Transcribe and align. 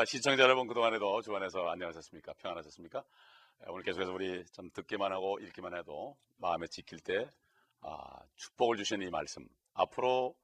아, 0.00 0.04
시청자 0.06 0.44
여러분 0.44 0.66
그동안에도 0.66 1.20
주안에서 1.20 1.68
안녕하셨습니까? 1.68 2.32
평안하셨습니까? 2.38 3.00
아, 3.00 3.64
오늘 3.68 3.82
계속해서 3.82 4.10
우리 4.10 4.42
좀 4.46 4.70
듣기만 4.70 5.12
하고 5.12 5.38
읽기만 5.40 5.76
해도 5.76 6.16
마음에 6.38 6.66
지킬 6.68 7.00
때 7.00 7.28
아, 7.82 7.98
축복을 8.36 8.78
주시는 8.78 9.06
이 9.06 9.10
말씀 9.10 9.46
앞으로 9.74 10.34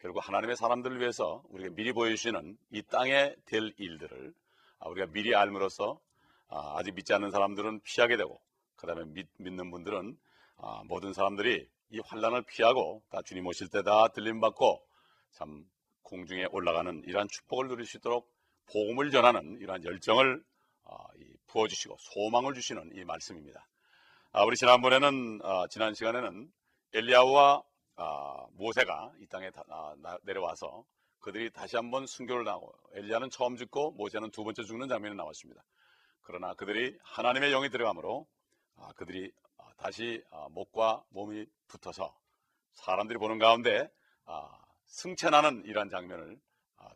결국 0.00 0.26
하나님의 0.26 0.56
사람들을 0.56 0.98
위해서 0.98 1.44
우리가 1.50 1.76
미리 1.76 1.92
보여주시는 1.92 2.58
이 2.72 2.82
땅에 2.90 3.36
될 3.44 3.72
일들을 3.76 4.34
아, 4.80 4.88
우리가 4.88 5.06
미리 5.12 5.32
알므로써 5.32 6.00
아, 6.48 6.82
직 6.82 6.92
믿지 6.96 7.14
않는 7.14 7.30
사람들은 7.30 7.82
피하게 7.84 8.16
되고 8.16 8.40
그 8.74 8.88
다음에 8.88 9.04
믿는 9.36 9.70
분들은 9.70 10.18
아, 10.56 10.82
모든 10.86 11.12
사람들이 11.12 11.68
이 11.90 12.00
환란을 12.04 12.42
피하고 12.42 13.04
다 13.10 13.22
주님 13.22 13.46
오실 13.46 13.68
때 13.68 13.82
다 13.84 14.08
들림받고 14.08 14.84
참 15.34 15.64
공중에 16.02 16.46
올라가는 16.50 17.04
이러한 17.06 17.28
축복을 17.28 17.68
누릴 17.68 17.86
수 17.86 17.98
있도록 17.98 18.36
복음을 18.72 19.10
전하는 19.10 19.58
이러한 19.60 19.84
열정을 19.84 20.42
어, 20.84 20.96
부어주시고 21.46 21.96
소망을 21.98 22.54
주시는 22.54 22.92
이 22.94 23.04
말씀입니다. 23.04 23.66
아, 24.32 24.44
우리 24.44 24.56
지난번에는 24.56 25.40
어, 25.42 25.66
지난 25.68 25.94
시간에는 25.94 26.50
엘리야와 26.92 27.62
아, 27.96 28.46
모세가 28.52 29.12
이 29.20 29.26
땅에 29.26 29.50
내려와서 30.22 30.84
그들이 31.20 31.50
다시 31.50 31.76
한번 31.76 32.06
순교를 32.06 32.44
나고 32.44 32.72
엘리야는 32.94 33.30
처음 33.30 33.56
죽고 33.56 33.92
모세는 33.92 34.30
두 34.30 34.44
번째 34.44 34.62
죽는 34.62 34.88
장면이 34.88 35.16
나왔습니다. 35.16 35.64
그러나 36.20 36.54
그들이 36.54 36.96
하나님의 37.02 37.50
영이 37.50 37.70
들어가므로 37.70 38.26
아, 38.76 38.92
그들이 38.96 39.32
다시 39.76 40.22
목과 40.50 41.04
몸이 41.10 41.46
붙어서 41.68 42.16
사람들이 42.74 43.18
보는 43.18 43.38
가운데 43.38 43.88
승천하는 44.86 45.64
이러한 45.64 45.88
장면을 45.88 46.36
아, 46.36 46.47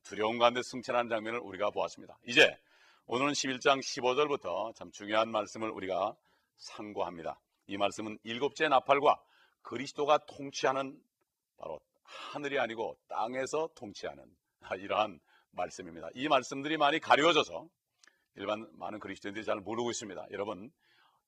두려운 0.02 0.38
가운데 0.38 0.62
승천하는 0.62 1.08
장면을 1.08 1.38
우리가 1.40 1.70
보았습니다. 1.70 2.18
이제 2.26 2.56
오늘은 3.06 3.32
11장 3.32 3.80
15절부터 3.80 4.74
참 4.74 4.90
중요한 4.92 5.30
말씀을 5.30 5.70
우리가 5.70 6.14
상고합니다. 6.56 7.40
이 7.66 7.76
말씀은 7.76 8.18
일곱째 8.22 8.68
나팔과 8.68 9.20
그리스도가 9.62 10.18
통치하는 10.26 11.00
바로 11.56 11.80
하늘이 12.02 12.58
아니고 12.58 12.96
땅에서 13.08 13.70
통치하는 13.74 14.24
이러한 14.78 15.20
말씀입니다. 15.52 16.08
이 16.14 16.28
말씀들이 16.28 16.76
많이 16.76 16.98
가려워져서 16.98 17.68
일반 18.36 18.68
많은 18.74 18.98
그리스도인들이 18.98 19.44
잘 19.44 19.56
모르고 19.56 19.90
있습니다. 19.90 20.26
여러분 20.30 20.70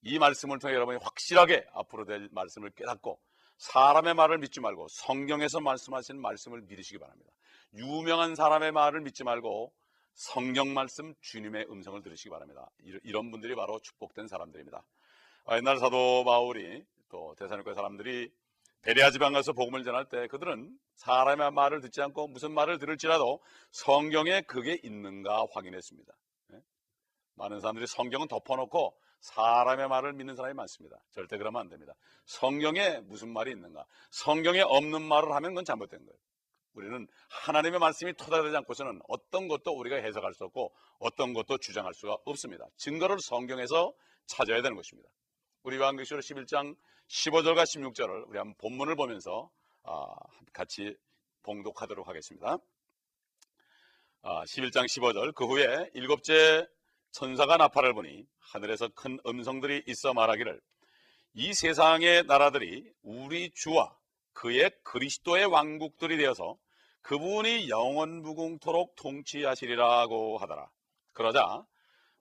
이 0.03 0.19
말씀을 0.19 0.59
통해 0.59 0.75
여러분이 0.75 0.99
확실하게 1.03 1.67
앞으로 1.73 2.05
될 2.05 2.29
말씀을 2.33 2.71
깨닫고 2.71 3.19
사람의 3.57 4.15
말을 4.15 4.39
믿지 4.39 4.61
말고 4.61 4.89
성경에서 4.89 5.61
말씀하신 5.61 6.21
말씀을 6.21 6.63
믿으시기 6.63 6.99
바랍니다. 6.99 7.31
유명한 7.75 8.35
사람의 8.35 8.73
말을 8.73 9.01
믿지 9.01 9.25
말고 9.25 9.73
성경 10.15 10.73
말씀 10.73 11.15
주님의 11.21 11.67
음성을 11.71 12.01
들으시기 12.03 12.31
바랍니다. 12.31 12.71
이런 13.03 13.31
분들이 13.31 13.55
바로 13.55 13.81
축복된 13.81 14.29
사람들입니다. 14.29 14.85
아, 15.47 15.57
옛날 15.57 15.79
사도 15.79 16.25
바울이 16.25 16.85
또 17.09 17.35
대사님과 17.39 17.75
사람들이 17.75 18.33
베레아 18.83 19.11
지방 19.11 19.33
가서 19.33 19.53
복음을 19.53 19.83
전할 19.83 20.09
때 20.09 20.27
그들은 20.29 20.79
사람의 20.95 21.53
말을 21.53 21.81
듣지 21.81 22.01
않고 22.03 22.29
무슨 22.29 22.53
말을 22.53 22.79
들을지라도 22.79 23.43
성경에 23.71 24.43
그게 24.43 24.79
있는가 24.83 25.47
확인했습니다. 25.53 26.13
네? 26.49 26.61
많은 27.35 27.61
사람들이 27.61 27.87
성경은 27.87 28.29
덮어놓고 28.29 28.97
사람의 29.21 29.89
말을 29.89 30.13
믿는 30.13 30.37
사람이 30.37 30.55
많습니다. 30.55 31.03
절대 31.13 31.39
그러면 31.39 31.63
안 31.63 31.69
됩니다. 31.69 31.95
성경에 32.27 33.01
무슨 33.01 33.33
말이 33.33 33.51
있는가? 33.51 33.87
성경에 34.11 34.61
없는 34.61 35.03
말을 35.03 35.33
하면 35.33 35.53
그건 35.53 35.65
잘못된 35.65 36.05
거예요. 36.05 36.19
우리는 36.75 37.07
하나님의 37.29 37.79
말씀이 37.79 38.13
토달되지 38.15 38.57
않고서는 38.59 39.01
어떤 39.09 39.49
것도 39.49 39.73
우리가 39.73 39.97
해석할 39.97 40.35
수 40.35 40.45
없고 40.45 40.75
어떤 40.99 41.33
것도 41.33 41.59
주장할 41.59 41.95
수가 41.95 42.19
없습니다. 42.25 42.67
증거를 42.77 43.19
성경에서 43.21 43.93
찾아야 44.27 44.63
되는 44.63 44.77
것입니다. 44.77 45.09
우리 45.63 45.77
요한계시록 45.77 46.23
11장 46.23 46.77
15절과 47.09 47.63
16절을 47.63 48.29
우리 48.29 48.39
한번 48.39 48.55
본문을 48.59 48.97
보면서 48.97 49.51
아, 49.83 50.07
같이 50.53 50.97
봉독하도록 51.43 52.07
하겠습니다. 52.09 52.59
11장 54.23 54.79
아, 54.79 54.85
15절 54.85 55.35
그 55.35 55.47
후에 55.47 55.91
일곱째 55.95 56.67
천사가 57.13 57.57
나팔을 57.59 57.95
보니 57.95 58.27
하늘에서 58.39 58.89
큰 58.89 59.19
음성들이 59.27 59.85
있어 59.87 60.15
말하기를 60.15 60.61
이 61.35 61.53
세상의 61.53 62.25
나라들이 62.25 62.91
우리 63.03 63.51
주와 63.55 63.97
그의 64.33 64.71
그리스도의 64.83 65.47
왕국들이 65.47 66.17
되어서 66.17 66.57
그분이 67.05 67.69
영원 67.69 68.23
무궁토록 68.23 68.97
통치하시리라고 68.97 70.39
하더라. 70.39 70.71
그러자 71.13 71.65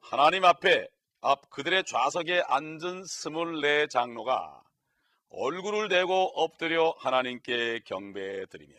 하나님 0.02 0.44
앞에 0.44 0.90
앞 1.22 1.50
그들의 1.50 1.86
좌석에 1.86 2.44
앉은 2.48 3.06
스물네 3.06 3.88
장로가 3.88 4.62
얼굴을 5.30 5.88
대고 5.88 6.34
엎드려 6.36 6.96
하나님께 7.00 7.80
경배드리며 7.86 8.76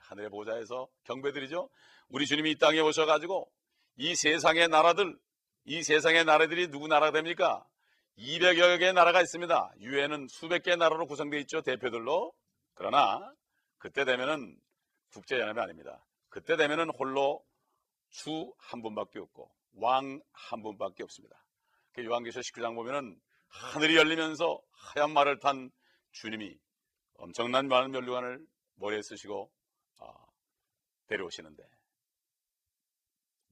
하늘의 0.00 0.28
보좌에서 0.30 0.88
경배드리죠. 1.04 1.70
우리 2.08 2.26
주님이 2.26 2.50
이 2.50 2.58
땅에 2.58 2.80
오셔가지고 2.80 3.48
이 3.96 4.16
세상의 4.16 4.66
나라들, 4.68 5.16
이 5.66 5.84
세상의 5.84 6.24
나라들이 6.24 6.68
누구 6.68 6.88
나라가 6.88 7.12
됩니까? 7.12 7.64
200여 8.18 8.80
개의 8.80 8.92
나라가 8.92 9.20
있습니다. 9.20 9.74
유엔은 9.78 10.26
수백 10.28 10.64
개의 10.64 10.78
나라로 10.78 11.06
구성되어 11.06 11.38
있죠. 11.40 11.62
대표들로. 11.62 12.32
그러나 12.74 13.32
그때 13.78 14.04
되면은 14.04 14.58
국제연합이 15.12 15.60
아닙니다. 15.60 16.04
그때 16.28 16.56
되면은 16.56 16.90
홀로 16.90 17.44
주 18.10 18.52
한 18.58 18.82
분밖에 18.82 19.18
없고 19.18 19.50
왕 19.74 20.20
한 20.32 20.62
분밖에 20.62 21.02
없습니다. 21.04 21.44
그 21.92 22.04
요한계시록 22.04 22.42
19장 22.44 22.74
보면은 22.74 23.20
하늘이 23.48 23.96
열리면서 23.96 24.60
하얀 24.72 25.12
말을 25.12 25.38
탄 25.40 25.70
주님이 26.12 26.58
엄청난 27.14 27.68
많은 27.68 27.90
멸류관을 27.90 28.46
머리에 28.76 29.02
쓰시고 29.02 29.50
어, 29.98 30.32
데려오시는데 31.06 31.62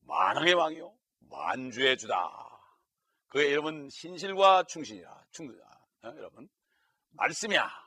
만왕의 0.01 0.55
왕이요 0.55 0.97
만주의 1.21 1.97
주다. 1.99 2.61
그의 3.29 3.51
이름은 3.51 3.89
신실과 3.91 4.65
충신이라 4.65 5.27
충분이다. 5.33 5.81
어? 6.05 6.09
여러분 6.17 6.49
말씀이야. 7.11 7.86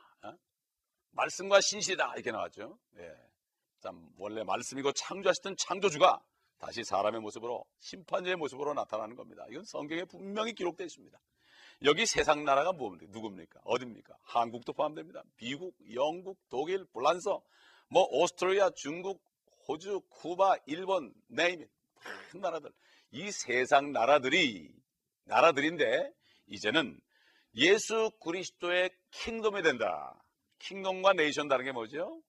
어? 1.10 1.16
말씀과 1.16 1.60
신실이다 1.60 2.14
이렇게 2.14 2.30
나왔죠. 2.30 2.78
예. 2.98 3.14
참 3.80 4.10
원래 4.18 4.44
말씀이고 4.44 4.92
창조하셨던 4.92 5.56
창조주가 5.56 6.22
다시 6.58 6.84
사람의 6.84 7.20
모습으로 7.20 7.64
심판자의 7.78 8.36
모습으로 8.36 8.74
나타나는 8.74 9.16
겁니다. 9.16 9.44
이건 9.50 9.64
성경에 9.64 10.04
분명히 10.04 10.52
기록되어 10.54 10.86
있습니다. 10.86 11.18
여기 11.84 12.04
세상 12.04 12.44
나라가 12.44 12.72
뭡니까? 12.72 13.06
누굽니까? 13.08 13.60
어딥니까? 13.64 14.14
한국도 14.22 14.74
포함됩니다. 14.74 15.22
미국, 15.36 15.74
영국, 15.94 16.38
독일, 16.50 16.84
불란서, 16.92 17.42
뭐 17.88 18.06
오스트리아, 18.10 18.70
중국, 18.76 19.22
호주, 19.66 20.02
쿠바, 20.10 20.58
일본, 20.66 21.14
네이밋 21.28 21.70
큰 22.30 22.40
나라들. 22.40 22.70
이 23.12 23.30
세상 23.30 23.92
나라들이 23.92 24.70
나라들인데 25.24 26.12
이제는 26.48 27.00
예수 27.54 28.10
그리스도의 28.20 28.90
킹덤이 29.10 29.62
된다. 29.62 30.22
킹덤과 30.60 31.14
네이션 31.14 31.48
다른 31.48 31.64
게 31.64 31.72
뭐죠? 31.72 32.22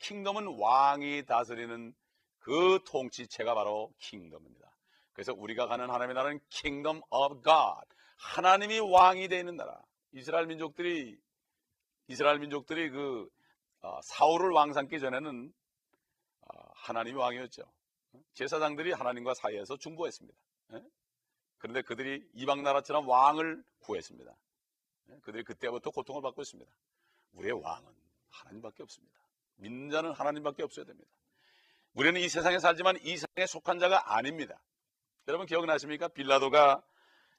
킹덤은 0.00 0.58
왕이 0.58 1.24
다스리는 1.26 1.94
그 2.38 2.80
통치체가 2.86 3.54
바로 3.54 3.92
킹덤입니다. 3.98 4.70
그래서 5.12 5.32
우리가 5.32 5.66
가는 5.66 5.88
하나님의 5.88 6.14
나라는 6.14 6.40
킹덤 6.50 7.00
of 7.10 7.42
God. 7.42 7.86
하나님이 8.16 8.80
왕이 8.80 9.28
되어 9.28 9.38
있는 9.38 9.56
나라. 9.56 9.80
이스라엘 10.12 10.46
민족들이 10.46 11.16
이스라엘 12.08 12.38
민족들이 12.38 12.90
그 12.90 13.28
어, 13.80 14.00
사울을 14.02 14.50
왕 14.50 14.72
삼기 14.72 14.98
전에는 14.98 15.52
어, 16.40 16.70
하나님이 16.74 17.16
왕이었죠. 17.16 17.62
제사장들이 18.34 18.92
하나님과 18.92 19.34
사이에서 19.34 19.76
중보했습니다. 19.76 20.38
예? 20.74 20.82
그런데 21.58 21.82
그들이 21.82 22.22
이방 22.34 22.62
나라처럼 22.62 23.08
왕을 23.08 23.62
구했습니다. 23.80 24.32
예? 25.10 25.18
그들이 25.22 25.44
그때부터 25.44 25.90
고통을 25.90 26.22
받고 26.22 26.42
있습니다. 26.42 26.70
우리의 27.34 27.52
왕은 27.60 27.92
하나님밖에 28.30 28.82
없습니다. 28.82 29.14
믿는 29.56 29.90
자는 29.90 30.12
하나님밖에 30.12 30.62
없어야 30.62 30.84
됩니다. 30.84 31.10
우리는 31.94 32.20
이 32.20 32.28
세상에 32.28 32.58
살지만 32.58 32.96
이 33.02 33.16
세상에 33.16 33.46
속한 33.46 33.78
자가 33.78 34.16
아닙니다. 34.16 34.60
여러분 35.28 35.46
기억나십니까? 35.46 36.08
빌라도가 36.08 36.82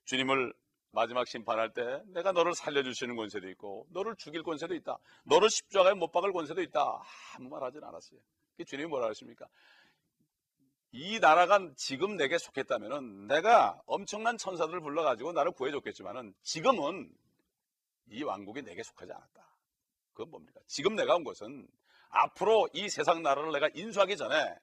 주님을 0.06 0.54
마지막 0.92 1.28
심판할 1.28 1.74
때 1.74 2.02
내가 2.08 2.32
너를 2.32 2.56
살려주시는 2.56 3.18
권세도 3.18 3.50
있고 3.50 3.86
너를 3.90 4.16
죽일 4.16 4.44
권세도 4.44 4.74
있다. 4.76 4.98
너를 5.26 5.50
십자가에 5.50 5.94
못 5.94 6.12
박을 6.12 6.32
권세도 6.32 6.62
있다. 6.62 7.04
아무 7.36 7.50
말 7.50 7.64
하진 7.64 7.84
않았어요. 7.84 8.20
주님이 8.66 8.88
뭐라 8.88 9.10
하십니까? 9.10 9.46
이 10.94 11.20
나라가 11.20 11.60
지금 11.76 12.16
내게 12.16 12.38
속했다면 12.38 13.28
내가 13.28 13.82
엄청난 13.86 14.38
천사들을 14.38 14.80
불러가지고 14.80 15.34
나를 15.34 15.52
구해줬겠지만은 15.52 16.34
지금은 16.42 17.14
이 18.08 18.24
왕국이 18.24 18.62
내게 18.62 18.82
속하지 18.82 19.12
않았다. 19.12 19.55
그건 20.16 20.32
뭡니까? 20.32 20.60
지금 20.66 20.96
내가 20.96 21.16
온 21.16 21.24
것은 21.24 21.68
앞으로 22.10 22.70
이 22.74 22.90
세상 22.90 23.22
나라를 23.22 23.52
내가 23.52 23.70
인수하기 23.76 24.18
전에 24.18 24.58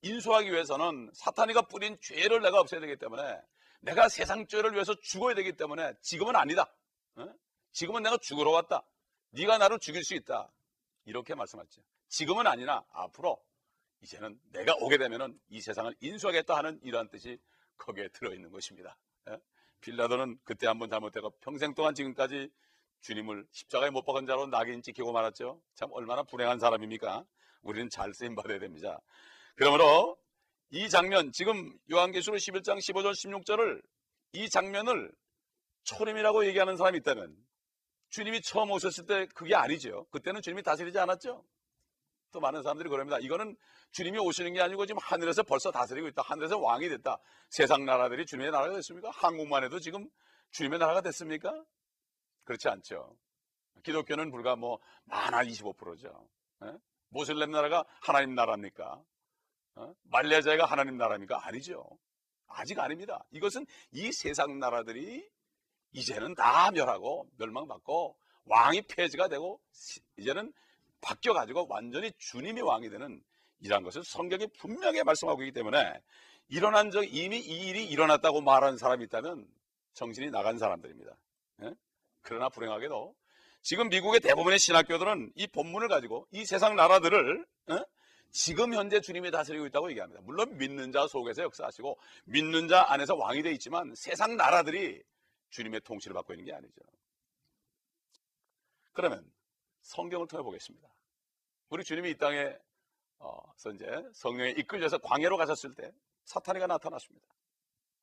인수하기 0.00 0.50
위해서는 0.50 1.10
사탄이가 1.14 1.62
뿌린 1.62 1.96
죄를 2.00 2.40
내가 2.40 2.60
없애야 2.60 2.80
되기 2.80 2.96
때문에 2.96 3.40
내가 3.80 4.08
세상 4.08 4.46
죄를 4.46 4.72
위해서 4.72 4.94
죽어야 5.00 5.34
되기 5.34 5.52
때문에 5.52 5.92
지금은 6.00 6.34
아니다. 6.34 6.72
어? 7.16 7.28
지금은 7.72 8.02
내가 8.02 8.16
죽으러 8.16 8.50
왔다. 8.50 8.84
네가 9.30 9.58
나를 9.58 9.78
죽일 9.78 10.02
수 10.02 10.14
있다. 10.14 10.50
이렇게 11.04 11.34
말씀하죠. 11.34 11.82
지금은 12.08 12.46
아니나 12.46 12.84
앞으로 12.92 13.44
이제는 14.00 14.40
내가 14.52 14.74
오게 14.80 14.96
되면은 14.98 15.38
이 15.48 15.60
세상을 15.60 15.94
인수하겠다 16.00 16.56
하는 16.56 16.80
이러한 16.82 17.10
뜻이 17.10 17.38
거기에 17.76 18.08
들어 18.08 18.32
있는 18.32 18.50
것입니다. 18.50 18.96
예? 19.28 19.38
빌라도는 19.80 20.38
그때 20.44 20.66
한번 20.66 20.88
잘못해가 20.88 21.28
평생 21.40 21.74
동안 21.74 21.94
지금까지 21.94 22.50
주님을 23.00 23.46
십자가에 23.50 23.90
못 23.90 24.04
박은 24.04 24.26
자로 24.26 24.46
낙인 24.46 24.82
찍히고 24.82 25.12
말았죠. 25.12 25.60
참 25.74 25.90
얼마나 25.92 26.22
불행한 26.22 26.58
사람입니까? 26.58 27.24
우리는 27.62 27.88
잘 27.90 28.12
쓰임 28.14 28.34
받아야 28.34 28.58
됩니다. 28.58 29.00
그러므로 29.56 30.16
이 30.70 30.88
장면 30.88 31.30
지금 31.32 31.76
요한계시록 31.90 32.36
11장 32.38 32.78
15절 32.78 33.12
16절을 33.12 33.82
이 34.32 34.48
장면을 34.48 35.12
초림이라고 35.84 36.46
얘기하는 36.46 36.76
사람이 36.76 36.98
있다면 36.98 37.36
주님이 38.10 38.42
처음 38.42 38.70
오셨을 38.70 39.06
때 39.06 39.26
그게 39.34 39.54
아니죠. 39.54 40.06
그때는 40.10 40.42
주님이 40.42 40.62
다스리지 40.62 40.98
않았죠. 40.98 41.44
또 42.32 42.40
많은 42.40 42.62
사람들이 42.62 42.88
그럽니다. 42.88 43.18
이거는 43.18 43.56
주님이 43.92 44.18
오시는 44.18 44.52
게 44.52 44.60
아니고 44.60 44.84
지금 44.86 45.00
하늘에서 45.00 45.42
벌써 45.42 45.70
다스리고 45.70 46.08
있다. 46.08 46.22
하늘에서 46.22 46.58
왕이 46.58 46.88
됐다. 46.88 47.18
세상 47.48 47.84
나라들이 47.84 48.26
주님의 48.26 48.50
나라가 48.50 48.74
됐습니까? 48.74 49.10
한국만 49.10 49.64
해도 49.64 49.78
지금 49.80 50.08
주님의 50.50 50.78
나라가 50.78 51.00
됐습니까? 51.00 51.64
그렇지 52.46 52.68
않죠. 52.68 53.14
기독교는 53.82 54.30
불과 54.30 54.56
뭐 54.56 54.78
만화 55.04 55.44
25%죠. 55.44 56.28
에? 56.64 56.72
모슬렘 57.10 57.50
나라가 57.50 57.84
하나님 58.00 58.34
나라입니까? 58.34 59.02
어? 59.74 59.94
말레이시아가 60.04 60.64
하나님 60.64 60.96
나라입니까? 60.96 61.46
아니죠. 61.46 61.86
아직 62.46 62.78
아닙니다. 62.78 63.24
이것은 63.32 63.66
이 63.92 64.10
세상 64.12 64.58
나라들이 64.58 65.28
이제는 65.92 66.34
다 66.34 66.70
멸하고 66.70 67.28
멸망받고 67.36 68.16
왕이 68.46 68.82
폐지가 68.82 69.28
되고 69.28 69.60
이제는 70.16 70.52
바뀌어 71.00 71.32
가지고 71.32 71.66
완전히 71.68 72.12
주님이 72.18 72.62
왕이 72.62 72.88
되는 72.90 73.22
이러한 73.58 73.82
것을 73.82 74.04
성경이 74.04 74.46
분명히 74.58 75.02
말씀하고 75.02 75.42
있기 75.42 75.52
때문에 75.52 76.00
일어난 76.48 76.90
적 76.90 77.02
이미 77.02 77.38
이 77.38 77.68
일이 77.68 77.86
일어났다고 77.86 78.40
말하는 78.40 78.78
사람이 78.78 79.04
있다면 79.04 79.48
정신이 79.94 80.30
나간 80.30 80.58
사람들입니다. 80.58 81.16
예? 81.62 81.74
그러나 82.26 82.48
불행하게도 82.48 83.14
지금 83.62 83.88
미국의 83.88 84.20
대부분의 84.20 84.58
신학교들은 84.58 85.32
이 85.36 85.46
본문을 85.46 85.88
가지고 85.88 86.26
이 86.32 86.44
세상 86.44 86.76
나라들을 86.76 87.46
예? 87.70 87.84
지금 88.30 88.74
현재 88.74 89.00
주님이 89.00 89.30
다스리고 89.30 89.64
있다고 89.66 89.90
얘기합니다. 89.90 90.20
물론 90.22 90.58
믿는 90.58 90.92
자 90.92 91.06
속에서 91.06 91.42
역사하시고 91.42 91.98
믿는 92.24 92.68
자 92.68 92.84
안에서 92.88 93.14
왕이 93.14 93.42
되어 93.42 93.52
있지만 93.52 93.94
세상 93.94 94.36
나라들이 94.36 95.02
주님의 95.50 95.80
통치를 95.82 96.14
받고 96.14 96.34
있는 96.34 96.44
게 96.44 96.52
아니죠. 96.52 96.80
그러면 98.92 99.30
성경을 99.82 100.26
통해 100.26 100.42
보겠습니다. 100.42 100.88
우리 101.68 101.84
주님이 101.84 102.10
이 102.10 102.18
땅에 102.18 102.56
어, 103.18 103.40
이제 103.74 103.86
성령에 104.14 104.50
이끌려서 104.50 104.98
광야로 104.98 105.36
가셨을 105.36 105.74
때 105.74 105.92
사탄이가 106.24 106.66
나타났습니다. 106.66 107.26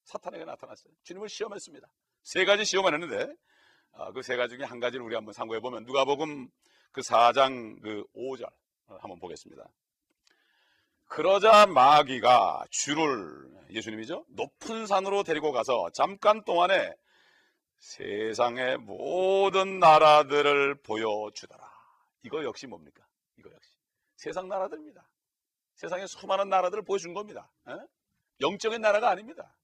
사탄이가 0.05 0.45
나타났어요. 0.45 0.93
주님을 1.03 1.29
시험했습니다. 1.29 1.87
세 2.23 2.45
가지 2.45 2.65
시험을 2.65 2.93
했는데 2.93 3.25
어, 3.25 3.35
그 4.13 4.21
세 4.21 4.35
가지 4.35 4.55
중에 4.55 4.65
한 4.65 4.79
가지를 4.79 5.05
우리 5.05 5.15
한번 5.15 5.33
상고해 5.33 5.59
보면 5.59 5.83
누가복음 5.85 6.49
그 6.91 7.01
4장 7.01 7.81
그 7.81 8.03
5절 8.15 8.49
한번 8.87 9.19
보겠습니다. 9.19 9.67
그러자 11.05 11.67
마귀가 11.67 12.65
주를 12.71 13.47
예수님이죠 13.69 14.25
높은 14.29 14.87
산으로 14.87 15.23
데리고 15.23 15.51
가서 15.51 15.89
잠깐 15.93 16.43
동안에 16.43 16.95
세상의 17.77 18.77
모든 18.77 19.79
나라들을 19.79 20.75
보여주더라. 20.81 21.61
이거 22.23 22.43
역시 22.43 22.65
뭡니까? 22.65 23.05
이거 23.37 23.51
역시 23.51 23.69
세상 24.15 24.47
나라들입니다. 24.47 25.07
세상의 25.75 26.07
수많은 26.07 26.49
나라들을 26.49 26.83
보여준 26.83 27.13
겁니다. 27.13 27.51
에? 27.67 27.73
영적인 28.41 28.81
나라가 28.81 29.09
아닙니다. 29.09 29.55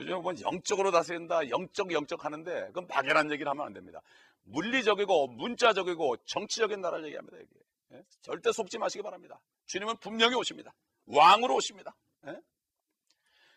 요즘에 0.00 0.16
보면 0.16 0.40
영적으로 0.40 0.90
다스린다, 0.90 1.50
영적 1.50 1.92
영적 1.92 2.24
하는데 2.24 2.66
그건 2.68 2.86
막연한 2.86 3.30
얘기를 3.30 3.50
하면 3.50 3.66
안 3.66 3.72
됩니다. 3.72 4.00
물리적이고 4.44 5.28
문자적이고 5.28 6.16
정치적인 6.24 6.80
나라를 6.80 7.04
얘기합니다. 7.06 7.38
여기. 7.38 7.48
예? 7.92 8.02
절대 8.22 8.50
속지 8.50 8.78
마시기 8.78 9.02
바랍니다. 9.02 9.40
주님은 9.66 9.98
분명히 9.98 10.34
오십니다. 10.36 10.72
왕으로 11.06 11.54
오십니다. 11.56 11.94
예? 12.26 12.40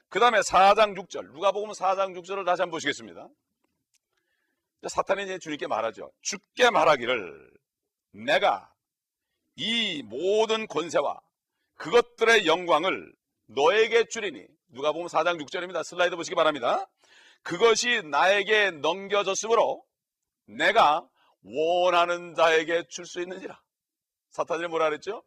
그 0.09 0.19
다음에 0.19 0.39
4장 0.41 0.95
6절, 0.97 1.31
누가 1.31 1.51
보면 1.51 1.73
4장 1.73 2.13
6절을 2.19 2.45
다시 2.45 2.61
한번 2.61 2.71
보시겠습니다. 2.71 3.27
사탄이 4.85 5.23
이제 5.23 5.39
주님께 5.39 5.67
말하죠. 5.67 6.11
죽게 6.21 6.69
말하기를 6.69 7.51
내가 8.11 8.71
이 9.55 10.03
모든 10.03 10.67
권세와 10.67 11.21
그것들의 11.75 12.45
영광을 12.47 13.13
너에게 13.47 14.05
주리니 14.05 14.45
누가 14.73 14.91
보면 14.91 15.07
4장 15.07 15.39
6절입니다. 15.39 15.83
슬라이드 15.83 16.15
보시기 16.15 16.35
바랍니다. 16.35 16.87
그것이 17.43 18.01
나에게 18.03 18.71
넘겨졌으므로 18.71 19.85
내가 20.45 21.07
원하는 21.43 22.33
자에게 22.33 22.87
줄 22.87 23.05
수 23.05 23.21
있는지라. 23.21 23.61
사탄이 24.31 24.67
뭐라 24.67 24.85
그랬죠? 24.85 25.23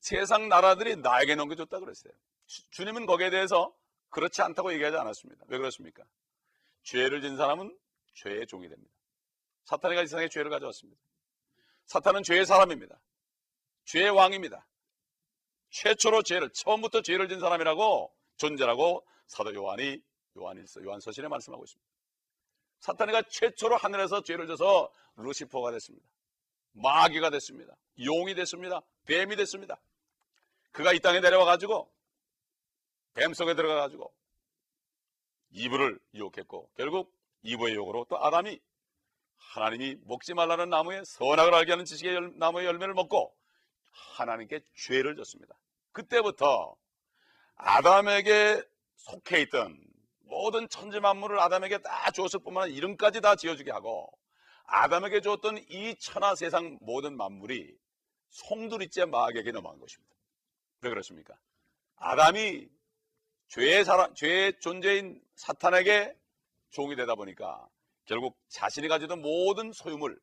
세상 0.00 0.48
나라들이 0.48 0.96
나에게 0.96 1.36
넘겨줬다 1.36 1.78
그랬어요. 1.78 2.12
주 2.46 2.84
님은 2.84 3.06
거기에 3.06 3.30
대해서 3.30 3.72
그렇지 4.10 4.42
않다고 4.42 4.72
얘기하지 4.72 4.96
않았습니다. 4.96 5.44
왜 5.48 5.58
그렇습니까? 5.58 6.02
죄를 6.82 7.20
진 7.20 7.36
사람은 7.36 7.76
죄의 8.14 8.46
종이 8.46 8.68
됩니다. 8.68 8.92
사탄이가 9.64 10.02
이 10.02 10.06
세상에 10.06 10.28
죄를 10.28 10.50
가져왔습니다. 10.50 11.00
사탄은 11.86 12.22
죄의 12.22 12.46
사람입니다. 12.46 12.98
죄의 13.84 14.10
왕입니다. 14.10 14.66
최초로 15.70 16.22
죄를 16.22 16.50
처음부터 16.50 17.02
죄를 17.02 17.28
진 17.28 17.38
사람이라고 17.38 18.12
존재라고 18.38 19.06
사도 19.26 19.54
요한이 19.54 20.00
요한일서 20.36 20.82
요한서신에 20.82 21.28
말씀하고 21.28 21.64
있습니다. 21.64 21.88
사탄이가 22.80 23.22
최초로 23.28 23.76
하늘에서 23.76 24.22
죄를 24.22 24.46
져서 24.46 24.90
루시퍼가 25.16 25.72
됐습니다. 25.72 26.06
마귀가 26.72 27.30
됐습니다. 27.30 27.76
용이 28.02 28.34
됐습니다. 28.34 28.80
뱀이 29.04 29.36
됐습니다. 29.36 29.80
그가 30.70 30.92
이 30.92 31.00
땅에 31.00 31.20
내려와 31.20 31.44
가지고 31.44 31.92
뱀 33.14 33.34
속에 33.34 33.54
들어가 33.54 33.80
가지고 33.80 34.14
이브를 35.50 35.98
유혹했고 36.14 36.70
결국 36.76 37.12
이브의 37.42 37.74
유혹으로 37.74 38.06
또 38.08 38.22
아담이 38.24 38.60
하나님이 39.36 39.96
먹지 40.04 40.34
말라는 40.34 40.68
나무에 40.68 41.02
선악을 41.04 41.54
알게 41.54 41.72
하는 41.72 41.84
지식의 41.84 42.32
나무의 42.36 42.66
열매를 42.66 42.94
먹고 42.94 43.34
하나님께 43.90 44.60
죄를 44.76 45.16
졌습니다. 45.16 45.58
그때부터 45.92 46.76
아담에게 47.58 48.62
속해 48.96 49.40
있던 49.42 49.78
모든 50.20 50.68
천지 50.68 51.00
만물을 51.00 51.38
아담에게 51.38 51.78
다 51.78 52.10
주었을 52.10 52.40
뿐만 52.40 52.64
아니라 52.64 52.76
이름까지 52.76 53.20
다 53.20 53.34
지어주게 53.36 53.70
하고 53.72 54.10
아담에게 54.64 55.20
주었던 55.20 55.58
이 55.68 55.94
천하 55.96 56.34
세상 56.34 56.78
모든 56.80 57.16
만물이 57.16 57.76
송두리째 58.30 59.06
마귀에게 59.06 59.52
넘어간 59.52 59.78
것입니다. 59.80 60.14
왜 60.82 60.90
그렇습니까? 60.90 61.34
아담이 61.96 62.68
죄의 63.48 63.84
사람, 63.84 64.14
죄의 64.14 64.60
존재인 64.60 65.20
사탄에게 65.34 66.14
종이 66.70 66.94
되다 66.96 67.14
보니까 67.14 67.66
결국 68.04 68.38
자신이 68.48 68.88
가지던 68.88 69.20
모든 69.22 69.72
소유물, 69.72 70.20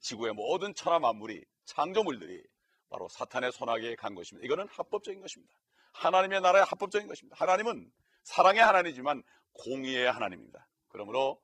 지구의 0.00 0.32
모든 0.32 0.74
천하 0.74 0.98
만물이 0.98 1.44
창조물들이 1.66 2.42
바로 2.88 3.08
사탄의 3.08 3.52
손아귀에 3.52 3.94
간 3.96 4.14
것입니다. 4.14 4.44
이거는 4.44 4.66
합법적인 4.68 5.20
것입니다. 5.20 5.54
하나님의 5.92 6.40
나라의 6.40 6.64
합법적인 6.64 7.08
것입니다. 7.08 7.36
하나님은 7.38 7.90
사랑의 8.22 8.62
하나님이지만 8.62 9.22
공의의 9.52 10.10
하나님입니다. 10.10 10.66
그러므로 10.88 11.40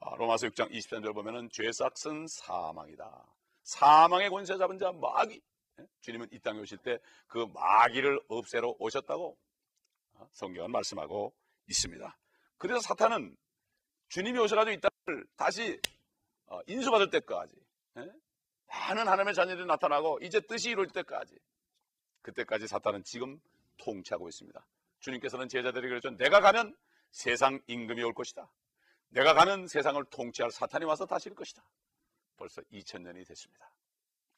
아, 0.00 0.14
로마서 0.16 0.48
6장 0.48 0.70
23절 0.70 1.14
보면은 1.14 1.48
죄 1.50 1.70
삭은 1.72 2.26
사망이다. 2.28 3.26
사망의 3.62 4.30
권세 4.30 4.58
잡은 4.58 4.78
자 4.78 4.92
마귀. 4.92 5.40
예? 5.80 5.86
주님은 6.02 6.28
이 6.32 6.38
땅에 6.40 6.60
오실 6.60 6.78
때 6.78 6.98
그 7.26 7.46
마귀를 7.52 8.20
없애러 8.28 8.76
오셨다고 8.78 9.36
아, 10.14 10.26
성경은 10.32 10.70
말씀하고 10.70 11.34
있습니다. 11.66 12.16
그래서 12.58 12.80
사탄은 12.80 13.36
주님이 14.08 14.38
오셔가지고 14.38 14.72
이 14.72 14.80
땅을 14.80 15.26
다시 15.36 15.80
어, 16.46 16.60
인수받을 16.66 17.10
때까지 17.10 17.52
예? 17.98 18.12
많은 18.68 19.08
하나님의 19.08 19.34
자녀들이 19.34 19.66
나타나고 19.66 20.20
이제 20.22 20.40
뜻이 20.40 20.70
이룰 20.70 20.86
때까지 20.88 21.36
그때까지 22.22 22.68
사탄은 22.68 23.02
지금 23.04 23.40
통치하고 23.78 24.28
있습니다. 24.28 24.66
주님께서는 25.00 25.48
제자들이 25.48 25.88
그랬죠. 25.88 26.10
내가 26.16 26.40
가면 26.40 26.76
세상 27.10 27.60
임금이 27.66 28.02
올 28.02 28.14
것이다. 28.14 28.50
내가 29.08 29.34
가면 29.34 29.68
세상을 29.68 30.02
통치할 30.06 30.50
사탄이 30.50 30.84
와서 30.84 31.06
다스릴 31.06 31.36
것이다. 31.36 31.64
벌써 32.36 32.62
2000년이 32.72 33.26
됐습니다. 33.26 33.70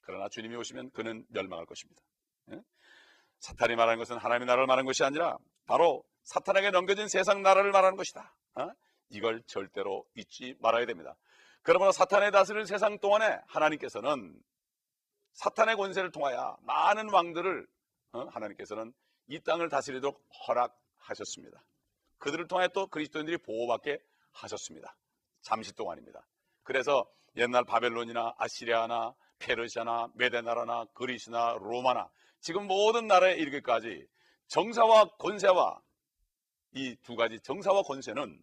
그러나 0.00 0.28
주님이 0.28 0.56
오시면 0.56 0.90
그는 0.90 1.24
멸망할 1.28 1.66
것입니다. 1.66 2.02
예? 2.52 2.62
사탄이 3.40 3.76
말하는 3.76 3.98
것은 3.98 4.18
하나님의 4.18 4.46
나라를 4.46 4.66
말하는 4.66 4.86
것이 4.86 5.02
아니라 5.02 5.38
바로 5.66 6.04
사탄에게 6.24 6.70
넘겨진 6.70 7.08
세상 7.08 7.42
나라를 7.42 7.72
말하는 7.72 7.96
것이다. 7.96 8.34
어? 8.54 8.70
이걸 9.08 9.42
절대로 9.46 10.04
잊지 10.14 10.56
말아야 10.60 10.86
됩니다. 10.86 11.16
그러므로 11.62 11.92
사탄의 11.92 12.30
다스릴 12.30 12.66
세상 12.66 12.98
동안에 12.98 13.40
하나님께서는 13.46 14.40
사탄의 15.32 15.76
권세를 15.76 16.10
통하여 16.12 16.56
많은 16.62 17.10
왕들을 17.10 17.66
어? 18.12 18.24
하나님께서는 18.28 18.92
이 19.28 19.40
땅을 19.40 19.68
다스리도록 19.68 20.24
허락하셨습니다. 20.46 21.64
그들을 22.18 22.48
통해 22.48 22.68
또 22.72 22.86
그리스도인들이 22.86 23.38
보호받게 23.38 23.98
하셨습니다. 24.32 24.96
잠시 25.42 25.72
동안입니다. 25.74 26.26
그래서 26.62 27.08
옛날 27.36 27.64
바벨론이나 27.64 28.34
아시리아나 28.38 29.14
페르시아나 29.38 30.08
메데나라나 30.14 30.86
그리스나 30.94 31.56
로마나 31.60 32.10
지금 32.40 32.66
모든 32.66 33.06
나라에 33.06 33.34
이르기까지 33.34 34.06
정사와 34.48 35.16
권세와 35.18 35.80
이 36.72 36.96
두 37.02 37.16
가지 37.16 37.40
정사와 37.40 37.82
권세는 37.82 38.38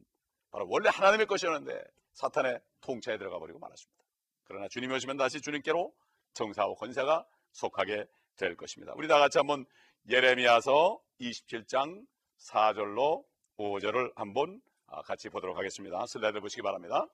바로 0.51 0.67
원래 0.69 0.89
하나님의 0.89 1.25
것이었는데 1.27 1.83
사탄의 2.13 2.59
통치에 2.81 3.17
들어가 3.17 3.39
버리고 3.39 3.59
말았습니다. 3.59 4.03
그러나 4.43 4.67
주님이 4.67 4.93
오시면 4.95 5.17
다시 5.17 5.41
주님께로 5.41 5.93
정사와 6.33 6.75
권세가 6.75 7.25
속하게 7.51 8.05
될 8.35 8.55
것입니다. 8.55 8.93
우리 8.95 9.07
다 9.07 9.19
같이 9.19 9.37
한번 9.37 9.65
예레미야서 10.09 10.99
27장 11.21 12.05
4절로 12.37 13.23
5절을 13.57 14.11
한번 14.17 14.61
아, 14.87 15.01
같이 15.01 15.29
보도록 15.29 15.57
하겠습니다. 15.57 16.05
슬라이드 16.05 16.41
보시기 16.41 16.61
바랍니다. 16.61 17.07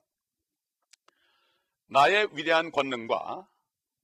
나의 1.86 2.30
위대한 2.34 2.72
권능과 2.72 3.48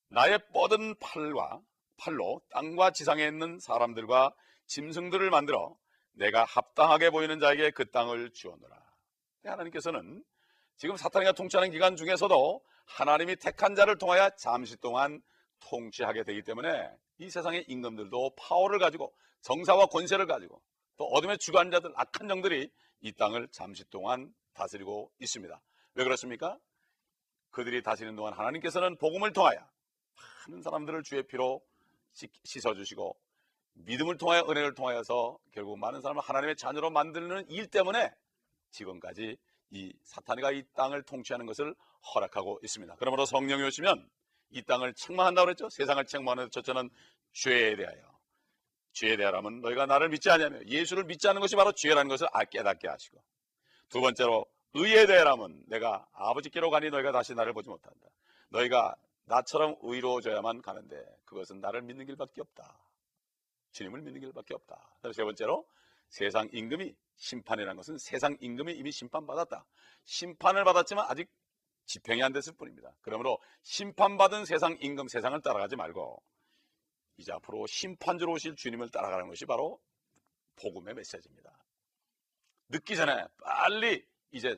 나의 0.09 0.39
뻗은 0.53 0.95
팔과 0.99 1.61
팔로 1.97 2.41
땅과 2.51 2.91
지상에 2.91 3.25
있는 3.25 3.59
사람들과 3.59 4.31
짐승들을 4.67 5.31
만들어 5.31 5.75
내가 6.11 6.43
합당하게 6.43 7.09
보이는 7.09 7.39
자에게 7.39 7.71
그 7.71 7.89
땅을 7.89 8.31
주었노라. 8.33 8.75
하나님께서는 9.45 10.23
지금 10.77 10.95
사탄이가 10.95 11.31
통치하는 11.31 11.71
기간 11.71 11.95
중에서도 11.95 12.61
하나님이 12.85 13.37
택한 13.37 13.73
자를 13.73 13.97
통하여 13.97 14.29
잠시 14.37 14.77
동안 14.77 15.21
통치하게 15.59 16.23
되기 16.23 16.43
때문에 16.43 16.91
이 17.17 17.29
세상의 17.29 17.65
임금들도 17.67 18.35
파워를 18.37 18.79
가지고 18.79 19.13
정사와 19.41 19.87
권세를 19.87 20.27
가지고 20.27 20.61
또 20.97 21.05
어둠의 21.05 21.37
주관자들 21.37 21.93
악한 21.95 22.29
영들이 22.29 22.71
이 23.01 23.11
땅을 23.13 23.49
잠시 23.51 23.83
동안 23.89 24.33
다스리고 24.53 25.11
있습니다. 25.19 25.61
왜 25.95 26.03
그렇습니까? 26.03 26.57
그들이 27.51 27.83
다스리는 27.83 28.15
동안 28.15 28.33
하나님께서는 28.33 28.97
복음을 28.97 29.31
통하여 29.33 29.59
많은 30.47 30.61
사람들을 30.61 31.03
주의 31.03 31.23
피로 31.23 31.61
씻어주시고 32.43 33.17
믿음을 33.73 34.17
통하여 34.17 34.45
은혜를 34.49 34.73
통하여서 34.73 35.37
결국 35.51 35.77
많은 35.79 36.01
사람을 36.01 36.21
하나님의 36.21 36.55
자녀로 36.55 36.89
만드는 36.89 37.49
일 37.49 37.67
때문에 37.67 38.13
지금까지 38.71 39.37
이 39.71 39.93
사탄이가 40.03 40.51
이 40.51 40.63
땅을 40.75 41.03
통치하는 41.03 41.45
것을 41.45 41.75
허락하고 42.13 42.59
있습니다. 42.63 42.95
그러므로 42.97 43.25
성령이 43.25 43.63
오시면 43.63 44.09
이 44.55 44.61
땅을 44.63 44.93
책망한다고 44.93 45.45
그랬죠. 45.47 45.69
세상을 45.69 46.03
책망하는 46.05 46.49
첫째는 46.49 46.89
죄에 47.33 47.75
대하여. 47.75 48.15
죄에 48.93 49.17
대하라면 49.17 49.59
너희가 49.59 49.85
나를 49.85 50.07
믿지 50.07 50.29
않냐며 50.29 50.65
예수를 50.65 51.03
믿지 51.03 51.27
않는 51.27 51.41
것이 51.41 51.57
바로 51.57 51.73
죄라는 51.73 52.07
것을 52.07 52.27
아, 52.31 52.45
깨닫게 52.45 52.87
하시고 52.87 53.21
두 53.89 53.99
번째로 53.99 54.45
의에 54.73 55.05
대하라면 55.07 55.63
내가 55.67 56.07
아버지께로 56.13 56.69
가니 56.69 56.89
너희가 56.89 57.11
다시 57.11 57.35
나를 57.35 57.51
보지 57.51 57.67
못한다. 57.67 58.07
너희가 58.49 58.95
나처럼 59.25 59.75
의로워져야만 59.81 60.61
가는데 60.61 61.03
그것은 61.25 61.59
나를 61.59 61.81
믿는 61.81 62.05
길밖에 62.05 62.39
없다. 62.39 62.79
주님을 63.71 64.01
믿는 64.03 64.21
길밖에 64.21 64.53
없다. 64.53 64.97
세 65.13 65.25
번째로 65.25 65.67
세상 66.07 66.47
임금이 66.53 66.95
심판이라는 67.17 67.75
것은 67.75 67.97
세상 67.97 68.37
임금이 68.39 68.71
이미 68.73 68.91
심판받았다. 68.93 69.65
심판을 70.05 70.63
받았지만 70.63 71.05
아직 71.09 71.29
집행이 71.85 72.23
안 72.23 72.33
됐을 72.33 72.53
뿐입니다. 72.53 72.95
그러므로 73.01 73.39
심판받은 73.63 74.45
세상 74.45 74.77
임금 74.81 75.07
세상을 75.07 75.39
따라가지 75.41 75.75
말고 75.75 76.21
이제 77.17 77.31
앞으로 77.31 77.65
심판주로 77.67 78.33
오실 78.33 78.55
주님을 78.55 78.89
따라가는 78.89 79.27
것이 79.27 79.45
바로 79.45 79.79
복음의 80.57 80.95
메시지입니다. 80.95 81.51
늦기 82.69 82.95
전에 82.95 83.25
빨리 83.41 84.05
이제 84.31 84.57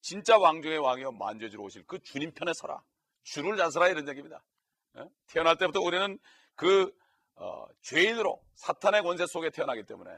진짜 0.00 0.38
왕중의 0.38 0.78
왕이요 0.78 1.12
만주주로 1.12 1.64
오실 1.64 1.84
그 1.86 1.98
주님 2.00 2.32
편에 2.32 2.52
서라. 2.54 2.82
주를 3.24 3.56
다스라 3.56 3.88
이런 3.88 4.08
얘기입니다. 4.08 4.42
예? 4.96 5.04
태어날 5.26 5.56
때부터 5.56 5.80
우리는 5.80 6.18
그 6.54 6.96
어, 7.34 7.66
죄인으로 7.82 8.42
사탄의 8.54 9.02
권세 9.02 9.26
속에 9.26 9.50
태어나기 9.50 9.84
때문에 9.84 10.10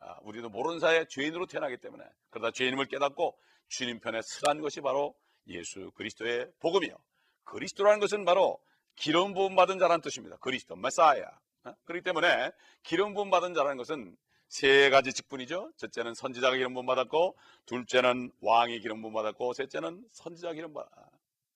아, 0.00 0.18
우리도 0.22 0.48
모르는 0.48 0.78
사이에 0.78 1.06
죄인으로 1.08 1.46
태어나기 1.46 1.76
때문에 1.76 2.04
그러다 2.30 2.50
죄인임을 2.52 2.86
깨닫고 2.86 3.38
주님 3.68 4.00
편에 4.00 4.20
서란 4.22 4.60
것이 4.60 4.80
바로 4.80 5.14
예수 5.48 5.90
그리스도의 5.92 6.50
복음이요. 6.60 6.96
그리스도라는 7.44 8.00
것은 8.00 8.24
바로 8.24 8.58
기름 8.96 9.34
부음 9.34 9.54
받은 9.54 9.78
자라는 9.78 10.00
뜻입니다. 10.00 10.36
그리스도, 10.38 10.74
메사야. 10.76 11.22
어? 11.64 11.74
그렇기 11.84 12.02
때문에 12.02 12.50
기름 12.82 13.14
부음 13.14 13.30
받은 13.30 13.54
자라는 13.54 13.76
것은 13.76 14.16
세 14.48 14.90
가지 14.90 15.12
직분이죠. 15.12 15.72
첫째는 15.76 16.14
선지자가 16.14 16.56
기름 16.56 16.74
부음 16.74 16.86
받았고, 16.86 17.36
둘째는 17.66 18.32
왕이 18.40 18.80
기름 18.80 19.02
부음 19.02 19.12
받았고, 19.12 19.52
셋째는 19.52 20.08
선지자 20.12 20.52
기름 20.54 20.72
받, 20.72 20.86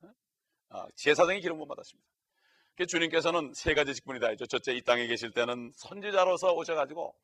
어? 0.02 0.08
아, 0.70 0.86
제사장이 0.96 1.40
기름 1.40 1.56
부음 1.56 1.68
받았습니다. 1.68 2.08
주님께서는 2.86 3.52
세 3.54 3.74
가지 3.74 3.94
직분이다 3.94 4.28
했죠. 4.28 4.46
첫째 4.46 4.72
이 4.72 4.80
땅에 4.82 5.06
계실 5.06 5.32
때는 5.32 5.70
선지자로서 5.74 6.54
오셔가지고 6.54 7.14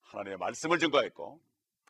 하나님의 0.00 0.38
말씀을 0.38 0.78
증거했고, 0.78 1.40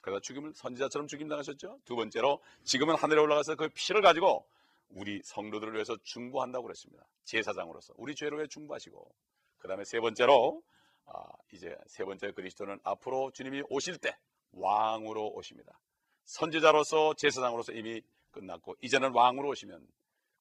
그러다 0.04 0.20
죽임을 0.20 0.52
선지자처럼 0.52 1.08
죽임 1.08 1.28
당하셨죠. 1.28 1.80
두 1.86 1.96
번째로 1.96 2.42
지금은 2.62 2.94
하늘에 2.94 3.20
올라가서 3.22 3.54
그 3.56 3.70
피를 3.74 4.02
가지고 4.02 4.46
우리 4.90 5.22
성도들을 5.24 5.72
위해서 5.72 5.96
중보한다고 6.02 6.64
그랬습니다. 6.64 7.06
제사장으로서 7.24 7.94
우리 7.96 8.14
죄를 8.14 8.36
위해 8.36 8.46
중보하시고 8.46 9.14
그 9.58 9.66
다음에 9.66 9.82
세 9.84 10.00
번째로 10.00 10.62
아, 11.06 11.24
이제 11.52 11.74
세 11.86 12.04
번째 12.04 12.32
그리스도는 12.32 12.80
앞으로 12.82 13.30
주님이 13.30 13.62
오실 13.70 13.96
때 13.96 14.14
왕으로 14.52 15.30
오십니다. 15.30 15.80
선지자로서 16.24 17.14
제사장으로서 17.14 17.72
이미 17.72 18.02
끝났고 18.30 18.76
이제는 18.82 19.12
왕으로 19.14 19.48
오시면 19.48 19.86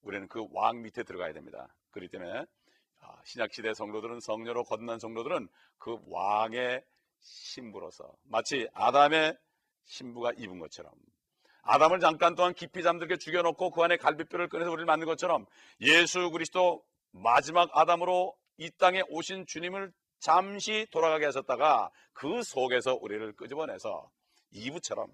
우리는 0.01 0.27
그 0.27 0.45
왕 0.51 0.81
밑에 0.81 1.03
들어가야 1.03 1.31
됩니다. 1.31 1.73
그렇기 1.91 2.09
때문에 2.11 2.45
아, 2.99 3.21
신약 3.23 3.53
시대 3.53 3.73
성도들은 3.73 4.19
성녀로 4.19 4.65
거듭난 4.65 4.99
성도들은 4.99 5.47
그 5.77 5.99
왕의 6.09 6.83
신부로서 7.21 8.13
마치 8.23 8.67
아담의 8.73 9.37
신부가 9.85 10.31
입은 10.37 10.59
것처럼 10.59 10.91
아담을 11.63 11.99
잠깐 11.99 12.35
동안 12.35 12.53
깊이 12.53 12.83
잠들게 12.83 13.17
죽여놓고 13.17 13.71
그 13.71 13.81
안에 13.81 13.97
갈비뼈를 13.97 14.49
꺼내서 14.49 14.71
우리를 14.71 14.85
만든 14.85 15.07
것처럼 15.07 15.45
예수 15.81 16.29
그리스도 16.31 16.83
마지막 17.11 17.69
아담으로 17.73 18.35
이 18.57 18.69
땅에 18.77 19.01
오신 19.09 19.45
주님을 19.47 19.91
잠시 20.19 20.87
돌아가게 20.91 21.25
하셨다가 21.25 21.89
그 22.13 22.43
속에서 22.43 22.95
우리를 22.95 23.33
끄집어내서 23.35 24.09
이부처럼 24.51 25.07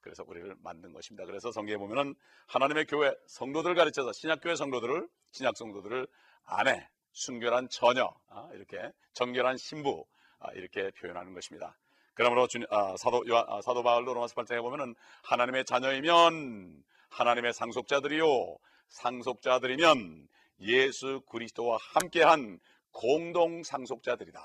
그래서 0.00 0.22
우리를 0.26 0.54
만든 0.60 0.92
것입니다. 0.92 1.24
그래서 1.24 1.50
성경에 1.50 1.78
보면은 1.78 2.14
하나님의 2.46 2.86
교회 2.86 3.14
성도들을 3.26 3.74
가르쳐서 3.74 4.12
신약교회 4.12 4.54
성도들을 4.54 5.08
신약 5.32 5.56
성도들을 5.56 6.06
아내, 6.44 6.86
순결한 7.12 7.68
처녀 7.70 8.14
아, 8.28 8.48
이렇게 8.52 8.92
정결한 9.14 9.56
신부 9.56 10.04
아, 10.38 10.52
이렇게 10.52 10.90
표현하는 10.90 11.32
것입니다. 11.32 11.78
그러므로 12.14 12.46
주, 12.46 12.60
아, 12.70 12.96
사도, 12.96 13.24
아, 13.32 13.60
사도 13.60 13.82
바울도 13.82 14.14
로마서 14.14 14.34
8장에 14.34 14.62
보면은 14.62 14.94
하나님의 15.24 15.64
자녀이면 15.64 16.82
하나님의 17.10 17.52
상속자들이요 17.52 18.56
상속자들이면 18.88 20.28
예수 20.60 21.20
그리스도와 21.28 21.78
함께한 21.80 22.60
공동 22.92 23.62
상속자들이다 23.62 24.40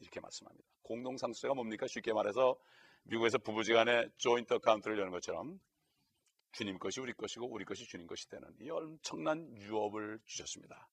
이렇게 0.00 0.20
말씀합니다. 0.20 0.68
공동 0.82 1.16
상속자가 1.16 1.54
뭡니까? 1.54 1.86
쉽게 1.86 2.12
말해서 2.12 2.56
미국에서 3.04 3.38
부부지간에 3.38 4.08
조인트 4.18 4.58
카운트를 4.58 4.98
여는 4.98 5.10
것처럼 5.12 5.58
주님 6.52 6.78
것이 6.78 7.00
우리 7.00 7.12
것이고 7.14 7.46
우리 7.50 7.64
것이 7.64 7.86
주님 7.86 8.06
것이 8.06 8.28
되는 8.28 8.46
이 8.60 8.70
엄청난 8.70 9.56
유업을 9.56 10.20
주셨습니다. 10.26 10.88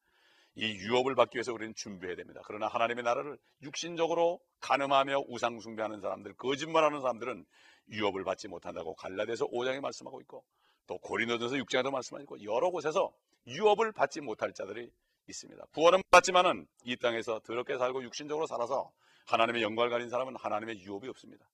이 0.55 0.65
유업을 0.75 1.15
받기 1.15 1.37
위해서 1.37 1.53
우리는 1.53 1.73
준비해야 1.75 2.15
됩니다. 2.15 2.41
그러나 2.45 2.67
하나님의 2.67 3.03
나라를 3.03 3.37
육신적으로 3.61 4.39
가늠하며 4.59 5.25
우상 5.27 5.59
숭배하는 5.59 6.01
사람들, 6.01 6.33
거짓말하는 6.33 7.01
사람들은 7.01 7.45
유업을 7.91 8.23
받지 8.23 8.47
못한다고 8.47 8.95
갈라디아서 8.95 9.47
5장에 9.47 9.79
말씀하고 9.79 10.21
있고 10.21 10.43
또 10.87 10.97
고린도전서 10.99 11.55
6장에도 11.55 11.91
말씀하고 11.91 12.43
여러 12.43 12.69
곳에서 12.71 13.11
유업을 13.47 13.91
받지 13.91 14.21
못할 14.21 14.53
자들이 14.53 14.91
있습니다. 15.27 15.63
구원은 15.73 16.01
받지만은 16.09 16.67
이 16.83 16.97
땅에서 16.97 17.39
더럽게 17.45 17.77
살고 17.77 18.03
육신적으로 18.03 18.47
살아서 18.47 18.91
하나님의 19.27 19.61
영광을 19.61 19.89
가진 19.89 20.09
사람은 20.09 20.35
하나님의 20.35 20.81
유업이 20.81 21.07
없습니다. 21.09 21.47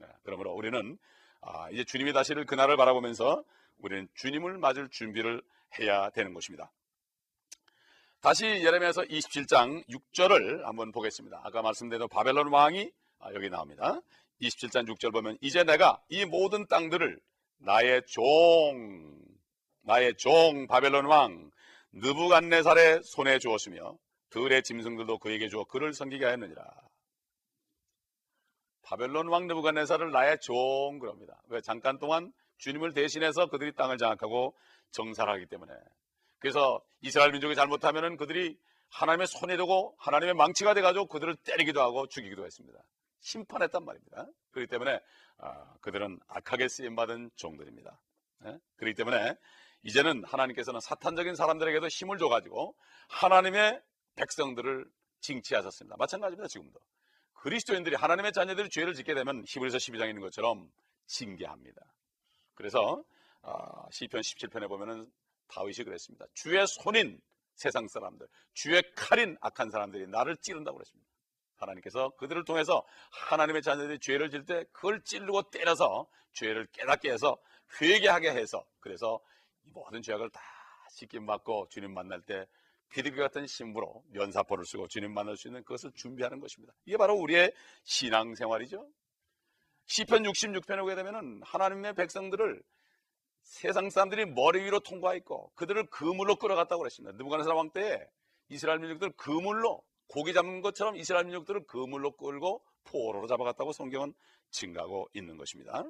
네, 0.00 0.06
그러므로 0.22 0.52
우리는 0.52 0.98
아, 1.40 1.70
이제 1.70 1.84
주님이 1.84 2.12
다시를 2.12 2.44
그날을 2.46 2.76
바라보면서 2.76 3.42
우리는 3.78 4.08
주님을 4.14 4.58
맞을 4.58 4.88
준비를 4.90 5.42
해야 5.78 6.10
되는 6.10 6.34
것입니다. 6.34 6.70
다시 8.22 8.44
예레미야서 8.44 9.02
27장 9.02 9.84
6절을 9.88 10.62
한번 10.62 10.92
보겠습니다. 10.92 11.40
아까 11.42 11.60
말씀드린 11.60 12.06
바벨론 12.08 12.52
왕이 12.52 12.88
아, 13.18 13.34
여기 13.34 13.50
나옵니다. 13.50 14.00
27장 14.40 14.88
6절 14.88 15.12
보면 15.12 15.36
이제 15.40 15.64
내가 15.64 16.00
이 16.08 16.24
모든 16.24 16.68
땅들을 16.68 17.18
나의 17.58 18.02
종 18.06 19.18
나의 19.82 20.14
종 20.18 20.68
바벨론 20.68 21.06
왕 21.06 21.50
느부갓네살의 21.94 23.00
손에 23.02 23.40
주었으며 23.40 23.98
들의 24.30 24.62
짐승들도 24.62 25.18
그에게 25.18 25.48
주어 25.48 25.64
그를 25.64 25.92
섬기게 25.92 26.24
하였느니라. 26.24 26.64
바벨론 28.82 29.26
왕 29.30 29.48
느부갓네살을 29.48 30.12
나의 30.12 30.38
종 30.40 31.00
그럽니다. 31.00 31.42
왜 31.48 31.60
잠깐 31.60 31.98
동안 31.98 32.32
주님을 32.58 32.92
대신해서 32.92 33.46
그들이 33.46 33.74
땅을 33.74 33.98
장악하고 33.98 34.54
정살하기 34.92 35.46
때문에. 35.46 35.74
그래서 36.42 36.82
이스라엘 37.00 37.30
민족이 37.30 37.54
잘못하면은 37.54 38.16
그들이 38.16 38.58
하나님의 38.88 39.28
손에 39.28 39.56
두고 39.56 39.94
하나님의 39.98 40.34
망치가 40.34 40.74
돼가지고 40.74 41.06
그들을 41.06 41.36
때리기도 41.36 41.80
하고 41.80 42.08
죽이기도 42.08 42.44
했습니다. 42.44 42.80
심판했단 43.20 43.84
말입니다. 43.84 44.26
그렇기 44.50 44.68
때문에 44.68 45.00
아, 45.38 45.74
그들은 45.80 46.18
악하게 46.26 46.66
쓰임 46.66 46.96
받은 46.96 47.30
종들입니다. 47.36 47.96
네? 48.40 48.58
그렇기 48.74 48.96
때문에 48.96 49.36
이제는 49.84 50.24
하나님께서는 50.24 50.80
사탄적인 50.80 51.36
사람들에게도 51.36 51.86
힘을 51.86 52.18
줘가지고 52.18 52.74
하나님의 53.08 53.80
백성들을 54.16 54.84
징치하셨습니다. 55.20 55.96
마찬가지입니다. 55.96 56.48
지금도 56.48 56.80
그리스도인들이 57.34 57.94
하나님의 57.94 58.32
자녀들이 58.32 58.68
죄를 58.68 58.94
짓게 58.94 59.14
되면 59.14 59.44
히브리서 59.46 59.78
12장에 59.78 60.08
있는 60.08 60.22
것처럼 60.22 60.72
징계합니다. 61.06 61.80
그래서 62.54 63.04
아, 63.42 63.86
시편 63.92 64.20
17편에 64.20 64.68
보면은 64.68 65.08
다윗이 65.48 65.84
그랬습니다. 65.84 66.26
주의 66.34 66.64
손인 66.66 67.20
세상 67.54 67.86
사람들, 67.88 68.26
주의 68.54 68.82
칼인 68.96 69.36
악한 69.40 69.70
사람들이 69.70 70.06
나를 70.08 70.36
찌른다고 70.38 70.78
그랬습니다. 70.78 71.10
하나님께서 71.56 72.10
그들을 72.16 72.44
통해서 72.44 72.84
하나님의 73.28 73.62
자녀들이 73.62 73.98
죄를 74.00 74.30
질 74.30 74.44
때 74.44 74.64
그걸 74.72 75.02
찌르고 75.02 75.50
때려서 75.50 76.08
죄를 76.32 76.66
깨닫게 76.72 77.12
해서 77.12 77.38
회개하게 77.80 78.30
해서 78.32 78.64
그래서 78.80 79.20
이 79.64 79.70
모든 79.70 80.02
죄악을 80.02 80.30
다 80.30 80.40
씻김 80.90 81.24
받고 81.26 81.68
주님 81.70 81.94
만날 81.94 82.20
때 82.22 82.46
비둘기 82.90 83.18
같은 83.18 83.46
신부로 83.46 84.04
면사포를 84.08 84.66
쓰고 84.66 84.88
주님 84.88 85.14
만날 85.14 85.36
수 85.36 85.48
있는 85.48 85.62
그것을 85.62 85.92
준비하는 85.92 86.40
것입니다. 86.40 86.74
이게 86.84 86.96
바로 86.96 87.14
우리의 87.14 87.52
신앙생활이죠. 87.84 88.86
시편 89.86 90.24
66편에 90.24 90.82
오게 90.82 90.94
되면은 90.94 91.42
하나님의 91.44 91.94
백성들을 91.94 92.62
세상 93.42 93.90
사람들이 93.90 94.26
머리 94.26 94.62
위로 94.64 94.80
통과했고 94.80 95.52
그들을 95.54 95.86
그물로 95.90 96.36
끌어갔다고 96.36 96.80
그랬습니다. 96.80 97.16
느부갓네살 97.16 97.54
왕 97.54 97.70
때에 97.70 98.06
이스라엘 98.48 98.78
민족들 98.78 99.10
그물로 99.12 99.82
고기 100.06 100.32
잡는 100.32 100.60
것처럼 100.60 100.96
이스라엘 100.96 101.24
민족들을 101.24 101.66
그물로 101.66 102.16
끌고 102.16 102.62
포로로 102.84 103.26
잡아갔다고 103.26 103.72
성경은 103.72 104.14
증가하고 104.50 105.08
있는 105.14 105.36
것입니다. 105.36 105.84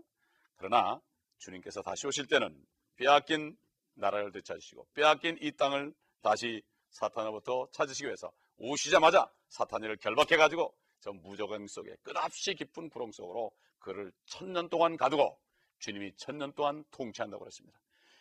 그러나 0.56 1.00
주님께서 1.38 1.82
다시 1.82 2.06
오실 2.06 2.26
때는 2.26 2.64
빼앗긴 2.96 3.56
나라를 3.94 4.32
되찾으시고 4.32 4.86
빼앗긴 4.94 5.38
이 5.40 5.52
땅을 5.52 5.92
다시 6.22 6.62
사탄으로부터 6.90 7.68
찾으시기 7.72 8.06
위해서 8.06 8.30
오시자마자 8.58 9.30
사탄이를 9.48 9.96
결박해 9.96 10.36
가지고 10.36 10.74
저 11.00 11.12
무적행 11.12 11.66
속에 11.66 11.96
끝없이 12.02 12.54
깊은 12.54 12.90
구렁 12.90 13.10
속으로 13.10 13.50
그를 13.80 14.12
천년 14.26 14.68
동안 14.68 14.96
가두고 14.96 15.36
주님이 15.82 16.14
천년 16.16 16.52
동안 16.54 16.84
통치한다고 16.92 17.42
그랬습니다. 17.44 17.78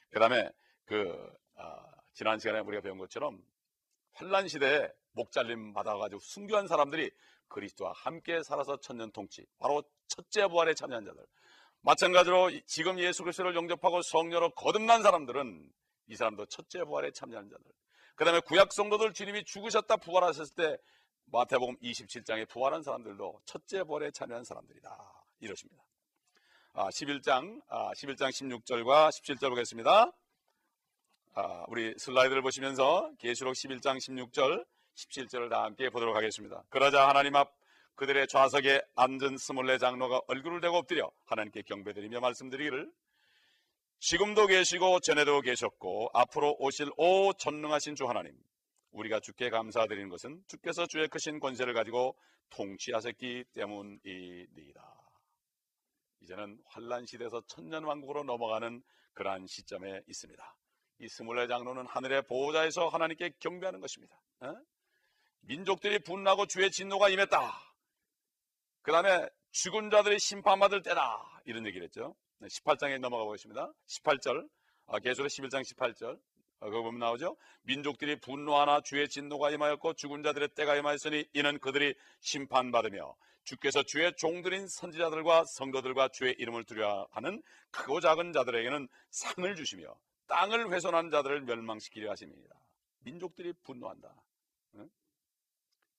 그 0.10 0.20
다음에 0.20 0.52
그 0.84 1.32
아, 1.56 1.86
지난 2.14 2.40
시간에 2.40 2.60
우리가 2.60 2.82
배운 2.82 2.98
것처럼 2.98 3.42
환란 4.14 4.48
시대에 4.48 4.92
목 5.12 5.32
잘림 5.32 5.72
받아가지고 5.72 6.20
순교한 6.20 6.68
사람들이 6.68 7.12
그리스도와 7.48 7.94
함께 7.96 8.42
살아서 8.44 8.80
천년 8.80 9.12
통치 9.12 9.46
바로 9.60 9.84
첫째 10.08 10.48
부활에 10.48 10.74
참여한 10.74 11.06
자들. 11.06 11.24
마찬가지로 11.82 12.52
지금 12.66 13.00
예수 13.00 13.24
그리스도를 13.24 13.56
영접하고 13.56 14.02
성녀로 14.02 14.52
거듭난 14.52 15.04
사람들은 15.04 15.72
이 16.08 16.16
사람도 16.16 16.48
첫째 16.48 16.84
부활에 16.84 17.12
참여한 17.12 17.48
자들. 17.50 17.66
그 18.16 18.26
다음에 18.26 18.40
구약 18.42 18.74
성도들 18.74 19.14
주님이 19.14 19.46
죽으셨다 19.46 19.98
부활하셨을 19.98 20.56
때 20.56 20.78
마태복음 21.26 21.78
27장에 21.78 22.50
부활한 22.50 22.84
사람들도 22.84 23.42
첫째 23.46 23.84
부활에 23.84 24.12
참여한 24.12 24.44
사람들이다. 24.44 25.26
이러십니다. 25.40 25.84
아, 25.84 25.91
11장 26.74 27.62
아, 27.68 27.92
11장 27.94 28.30
16절과 28.30 29.10
17절 29.10 29.50
보겠습니다 29.50 30.12
아, 31.34 31.66
우리 31.68 31.94
슬라이드를 31.98 32.42
보시면서 32.42 33.12
계시록 33.20 33.54
11장 33.54 33.98
16절 33.98 34.66
17절을 34.96 35.50
다 35.50 35.64
함께 35.64 35.90
보도록 35.90 36.16
하겠습니다. 36.16 36.64
그러자 36.70 37.08
하나님 37.08 37.36
앞 37.36 37.54
그들의 37.96 38.28
좌석에 38.28 38.82
앉은 38.96 39.38
스물네 39.38 39.78
장로가 39.78 40.22
얼굴을 40.28 40.60
대고 40.60 40.78
엎드려 40.78 41.10
하나님께 41.26 41.62
경배드리며 41.64 42.20
말씀드리기를 42.20 42.92
지금도 44.00 44.48
계시고 44.48 45.00
전에도 45.02 45.40
계셨고 45.42 46.10
앞으로 46.14 46.56
오실 46.60 46.90
오 46.98 47.32
전능하신 47.34 47.96
주 47.96 48.08
하나님 48.08 48.34
우리가 48.92 49.20
주께 49.20 49.50
감사드리는 49.50 50.10
것은 50.10 50.44
주께서 50.48 50.86
주의 50.88 51.08
크신 51.08 51.40
권세를 51.40 51.74
가지고 51.74 52.16
통치하셨기 52.50 53.46
때문이니이다. 53.54 55.01
이제는 56.22 56.60
환란 56.66 57.06
시대에서 57.06 57.42
천년 57.48 57.84
왕국으로 57.84 58.24
넘어가는 58.24 58.82
그러한 59.14 59.48
시점에 59.48 60.02
있습니다. 60.08 60.56
이 61.00 61.08
스물네 61.08 61.48
장로는 61.48 61.88
하늘의 61.88 62.24
보호자에서 62.24 62.88
하나님께 62.90 63.34
경배하는 63.40 63.80
것입니다. 63.80 64.16
어? 64.42 64.56
민족들이 65.42 66.00
분나고 66.00 66.46
주의 66.46 66.70
진노가 66.70 67.10
임했다. 67.10 67.52
그 68.84 68.92
다음에 68.92 69.28
죽은 69.52 69.90
자들이 69.90 70.20
심판받을 70.20 70.84
때다. 70.84 71.42
이런 71.46 71.66
얘기를 71.66 71.86
했죠. 71.86 72.16
18장에 72.42 73.00
넘어가 73.00 73.26
보겠습니다. 73.26 73.72
18절, 73.88 74.48
아, 74.88 75.00
계속해 75.00 75.28
11장 75.28 75.64
18절. 75.64 76.20
아, 76.60 76.66
그거 76.66 76.84
보면 76.84 77.00
나오죠. 77.00 77.36
민족들이 77.64 78.20
분노하나 78.20 78.82
주의 78.82 79.08
진노가 79.10 79.50
임하였고 79.50 79.94
죽은 79.94 80.22
자들의 80.22 80.50
때가 80.50 80.76
임하였으니 80.76 81.26
이는 81.34 81.60
그들이 81.60 81.96
심판받으며 82.20 83.16
주께서 83.44 83.84
주의 83.84 84.12
종들인 84.16 84.68
선지자들과 84.68 85.46
성도들과 85.46 86.10
주의 86.10 86.36
이름을 86.38 86.64
두려워하는 86.66 87.42
크고 87.72 88.00
작은 88.00 88.34
자들에게는 88.34 88.88
상을 89.10 89.56
주시며 89.56 89.96
땅을 90.28 90.72
훼손한 90.72 91.10
자들을 91.10 91.42
멸망시키려 91.42 92.12
하십니다. 92.12 92.56
민족들이 93.00 93.54
분노한다. 93.64 94.14
응? 94.76 94.90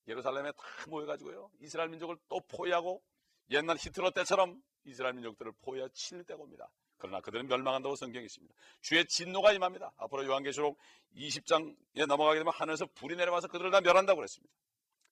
예루살렘에 0.08 0.52
다 0.52 0.64
모여가지고요. 0.88 1.50
이스라엘 1.60 1.88
민족을 1.90 2.16
또 2.28 2.40
포위하고 2.48 3.02
옛날 3.50 3.76
히트러 3.76 4.10
때처럼 4.12 4.62
이스라엘 4.84 5.14
민족들을 5.14 5.52
포위하 5.62 5.88
칠 5.92 6.24
때가 6.24 6.40
옵니다. 6.40 6.70
그러나 6.96 7.20
그들은 7.20 7.48
멸망한다고 7.48 7.96
성경이 7.96 8.26
있습니다. 8.26 8.54
주의 8.80 9.04
진노가 9.04 9.52
임합니다. 9.52 9.92
앞으로 9.96 10.24
요한계시록 10.24 10.78
20장에 11.16 12.06
넘어가게 12.06 12.38
되면 12.38 12.52
하늘에서 12.54 12.86
불이 12.94 13.16
내려와서 13.16 13.48
그들을 13.48 13.70
다 13.72 13.80
멸한다고 13.80 14.18
그랬습니다. 14.18 14.54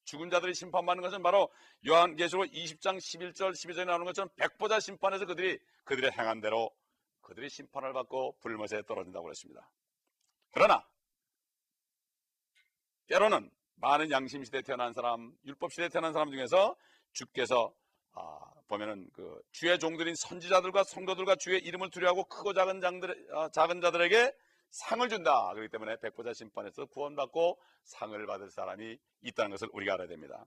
죽은 0.04 0.30
자들이 0.30 0.54
심판받는 0.54 1.02
것은 1.02 1.22
바로 1.22 1.52
요한계시록 1.86 2.46
20장 2.46 2.96
11절 2.98 3.52
12절에 3.52 3.86
나오는 3.86 4.04
것처럼 4.06 4.28
백보자 4.36 4.80
심판에서 4.80 5.26
그들이 5.26 5.58
그들의 5.84 6.12
행한 6.12 6.40
대로 6.40 6.70
그들이 7.20 7.48
심판을 7.48 7.92
받고 7.92 8.38
불못에 8.40 8.82
떨어진다고 8.86 9.24
그랬습니다. 9.24 9.70
그러나 10.52 10.84
때로는 13.06 13.50
많은 13.76 14.10
양심 14.10 14.44
시대에 14.44 14.62
태어난 14.62 14.92
사람, 14.92 15.32
율법 15.44 15.72
시대에 15.72 15.88
태어난 15.88 16.12
사람 16.12 16.30
중에서 16.30 16.76
주께서 17.12 17.74
아, 18.12 18.38
보면은 18.68 19.08
그 19.12 19.40
주의 19.52 19.78
종들인 19.78 20.14
선지자들과 20.16 20.84
성도들과 20.84 21.36
주의 21.36 21.60
이름을 21.60 21.90
두려워하고 21.90 22.24
크고 22.24 22.52
작은 22.52 22.80
장들 22.80 23.28
아, 23.32 23.48
작은 23.50 23.80
자들에게 23.80 24.32
상을 24.70 25.08
준다. 25.08 25.52
그렇기 25.52 25.68
때문에 25.68 25.96
백보자 26.00 26.32
심판에서 26.32 26.86
구원받고 26.86 27.60
상을 27.84 28.26
받을 28.26 28.50
사람이 28.50 28.98
있다는 29.22 29.50
것을 29.52 29.68
우리가 29.72 29.94
알아야 29.94 30.08
됩니다. 30.08 30.46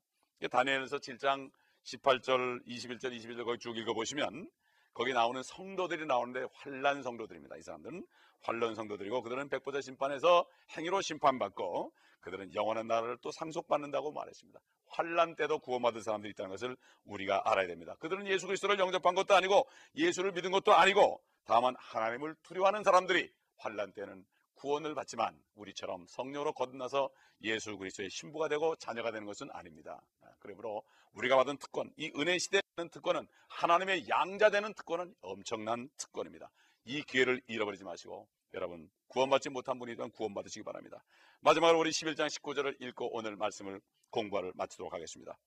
다니엘서 0.50 0.98
7장 0.98 1.52
18절, 1.84 2.66
21절, 2.66 3.16
21절 3.18 3.46
거기 3.46 3.60
쭉 3.60 3.78
읽어보시면 3.78 4.50
거기 4.94 5.14
나오는 5.14 5.42
성도들이 5.42 6.06
나오는데 6.06 6.46
환란 6.54 7.02
성도들입니다. 7.02 7.58
이 7.58 7.62
사람들은 7.62 8.06
환란 8.42 8.76
성도들이고 8.76 9.22
그들은 9.24 9.50
백보자 9.50 9.82
심판에서 9.82 10.46
행위로 10.78 11.02
심판받고 11.02 11.94
그들은 12.22 12.54
영원한 12.54 12.88
나라를 12.88 13.18
또 13.22 13.32
상속받는다고 13.32 14.12
말했습니다. 14.12 14.60
환란 14.88 15.36
때도 15.36 15.60
구원받은 15.60 16.02
사람들이 16.02 16.32
있다는 16.32 16.52
것을 16.52 16.78
우리가 17.06 17.42
알아야 17.46 17.68
됩니다. 17.68 17.96
그들은 18.00 18.28
예수 18.28 18.46
그리스도를 18.46 18.80
영접한 18.80 19.16
것도 19.16 19.34
아니고 19.34 19.68
예수를 19.96 20.32
믿은 20.32 20.52
것도 20.52 20.74
아니고 20.74 21.22
다만 21.46 21.76
하나님을 21.78 22.36
두려워하는 22.44 22.84
사람들이 22.84 23.30
환란 23.63 23.93
때는 23.93 24.26
구원을 24.56 24.95
받지만 24.95 25.38
우리처럼 25.56 26.06
성령으로 26.08 26.54
거듭나서 26.54 27.10
예수 27.41 27.78
그리스도의 27.78 28.10
신부가 28.10 28.47
되고 28.47 28.76
자녀가 28.76 29.12
되는 29.12 29.26
것은 29.26 29.49
아닙니다. 29.52 30.02
아, 30.21 30.28
그러므로 30.39 30.84
우리가 31.13 31.36
받은 31.36 31.58
특권, 31.58 31.91
이 31.97 32.12
은혜 32.15 32.38
시대에 32.38 32.62
있는 32.78 32.89
특권은 32.89 33.28
하나님의 33.49 34.08
양자 34.08 34.49
되는 34.52 34.73
특권은 34.73 35.13
엄청난 35.21 35.89
특권입니다. 35.97 36.49
이 36.86 37.02
기회를 37.04 37.41
잃어버리지 37.47 37.84
마시고 37.84 38.28
여러분 38.54 38.89
구원받지 39.08 39.49
못한 39.49 39.80
분이든 39.80 40.12
구원받으시기 40.12 40.63
바랍니다. 40.63 41.04
마지막으로 41.41 41.80
우리 41.80 41.91
11장 41.91 42.28
19절을 42.28 42.82
읽고 42.82 43.15
오늘 43.15 43.36
말씀을 43.36 43.82
공부를 44.10 44.54
마치도록 44.56 44.93
하겠습니다. 44.93 45.38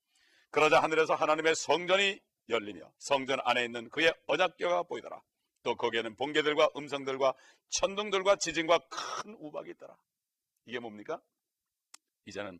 그러자 0.51 0.81
하늘에서 0.81 1.15
하나님의 1.15 1.55
성전이 1.55 2.19
열리며 2.49 2.91
성전 2.97 3.39
안에 3.43 3.65
있는 3.65 3.89
그의 3.89 4.13
언약궤가 4.27 4.83
보이더라. 4.83 5.21
또 5.63 5.75
거기에는 5.75 6.15
번개들과 6.15 6.69
음성들과 6.75 7.33
천둥들과 7.69 8.37
지진과 8.37 8.79
큰 8.89 9.35
우박이 9.39 9.71
있더라. 9.71 9.97
이게 10.65 10.79
뭡니까? 10.79 11.21
이제는 12.25 12.59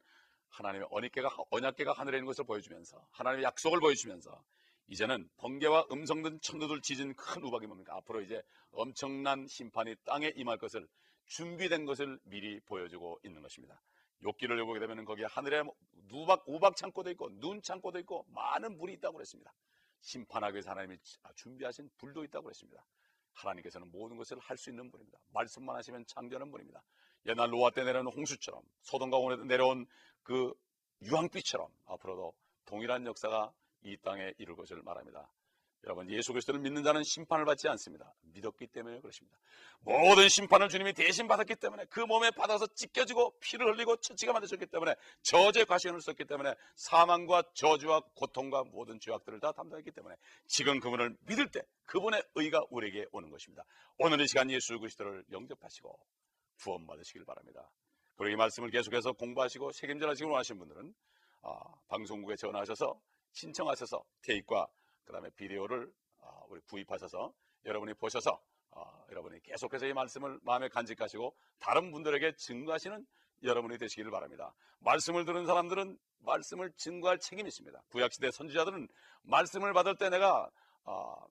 하나님의 0.49 0.87
언약궤가 0.91 1.29
언약궤가 1.51 1.93
하늘에 1.93 2.17
있는 2.17 2.25
것을 2.25 2.45
보여주면서 2.45 3.05
하나님의 3.11 3.43
약속을 3.43 3.79
보여주면서 3.79 4.43
이제는 4.87 5.29
번개와 5.37 5.87
음성 5.91 6.21
등 6.23 6.39
천도들 6.41 6.81
지진 6.81 7.13
큰 7.15 7.43
우박이 7.43 7.67
뭡니까? 7.67 7.95
앞으로 7.97 8.21
이제 8.21 8.41
엄청난 8.71 9.45
심판이 9.47 9.95
땅에 10.05 10.31
임할 10.35 10.57
것을 10.57 10.87
준비된 11.25 11.85
것을 11.85 12.19
미리 12.23 12.59
보여주고 12.61 13.19
있는 13.23 13.41
것입니다. 13.41 13.81
욕기를 14.23 14.63
보게 14.65 14.79
되면 14.79 15.03
거기에 15.05 15.25
하늘에 15.25 15.63
누박 16.07 16.43
우박 16.47 16.75
창고도 16.75 17.11
있고 17.11 17.29
눈 17.39 17.61
창고도 17.61 17.99
있고 17.99 18.25
많은 18.29 18.77
물이 18.77 18.93
있다고 18.93 19.17
그랬습니다. 19.17 19.53
심판하기 20.01 20.53
위해서 20.55 20.71
하나님이 20.71 20.97
준비하신 21.35 21.89
불도 21.97 22.23
있다고 22.23 22.45
그랬습니다. 22.45 22.85
하나님께서는 23.33 23.91
모든 23.91 24.17
것을 24.17 24.39
할 24.39 24.57
수 24.57 24.69
있는 24.69 24.89
분입니다. 24.89 25.19
말씀만 25.33 25.75
하시면 25.75 26.05
창조하는 26.07 26.51
분입니다. 26.51 26.83
옛날 27.27 27.49
노아 27.49 27.69
때 27.71 27.83
내려온 27.83 28.07
홍수처럼 28.07 28.63
소돔과 28.81 29.17
고모에 29.17 29.45
내려온 29.45 29.85
그 30.23 30.53
유황비처럼 31.03 31.69
앞으로도 31.85 32.33
동일한 32.65 33.05
역사가 33.05 33.53
이 33.83 33.97
땅에 33.97 34.33
이룰 34.37 34.55
것을 34.55 34.81
말합니다. 34.81 35.31
여러분 35.87 36.09
예수 36.11 36.33
그리스도를 36.33 36.59
믿는 36.59 36.83
자는 36.83 37.01
심판을 37.01 37.45
받지 37.45 37.69
않습니다. 37.69 38.13
믿었기 38.33 38.67
때문에 38.67 38.99
그렇습니다. 38.99 39.37
모든 39.79 40.27
심판을 40.27 40.67
주님이 40.67 40.91
대신 40.91 41.29
받았기 41.29 41.55
때문에 41.55 41.85
그 41.85 42.01
몸에 42.01 42.29
받아서 42.31 42.67
찢겨지고 42.67 43.39
피를 43.39 43.73
흘리고 43.73 43.95
처치가 43.95 44.33
만드셨기 44.33 44.65
때문에 44.65 44.95
저주의 45.21 45.65
과시을 45.65 46.01
썼기 46.01 46.25
때문에 46.25 46.53
사망과 46.75 47.43
저주와 47.53 48.01
고통과 48.15 48.65
모든 48.65 48.99
죄악들을 48.99 49.39
다 49.39 49.53
담당했기 49.53 49.91
때문에 49.91 50.15
지금 50.47 50.81
그분을 50.81 51.15
믿을 51.21 51.49
때 51.49 51.61
그분의 51.85 52.21
의가 52.35 52.65
우리에게 52.69 53.05
오는 53.13 53.29
것입니다. 53.29 53.63
오늘 53.97 54.19
이 54.19 54.27
시간 54.27 54.51
예수 54.51 54.77
그리스도를 54.77 55.23
영접하시고 55.31 55.97
구원 56.63 56.85
받으시길 56.85 57.23
바랍니다. 57.23 57.71
그리고 58.17 58.33
이 58.33 58.35
말씀을 58.35 58.71
계속해서 58.71 59.13
공부하시고 59.13 59.71
책임져하시기 59.71 60.29
원하시는 60.29 60.59
분들은 60.59 60.93
아, 61.43 61.59
방송국에 61.87 62.35
전화하셔서 62.35 62.99
신청하셔서 63.31 64.03
테이프와 64.23 64.67
그 65.07 65.13
다음에 65.13 65.29
비디오를 65.31 65.89
어, 66.19 66.45
우리 66.49 66.59
구입하셔서 66.61 67.33
여러분이 67.65 67.93
보셔서 67.93 68.41
어, 68.71 69.05
여러분이 69.09 69.39
계속해서 69.41 69.87
이 69.87 69.93
말씀을 69.93 70.37
마음에 70.43 70.67
간직하시고 70.67 71.33
다른 71.59 71.91
분들에게 71.91 72.35
증거하시는 72.35 73.07
여러분이 73.43 73.77
되시기를 73.77 74.11
바랍니다. 74.11 74.53
말씀을 74.79 75.23
들은 75.23 75.45
사람들은 75.45 75.97
말씀을 76.19 76.73
증거할 76.75 77.19
책임이 77.19 77.47
있습니다. 77.47 77.81
구약시대 77.89 78.31
선지자들은 78.31 78.89
말씀을 79.23 79.71
받을 79.73 79.95
때 79.95 80.09
내가 80.09 80.49
어, 80.83 81.25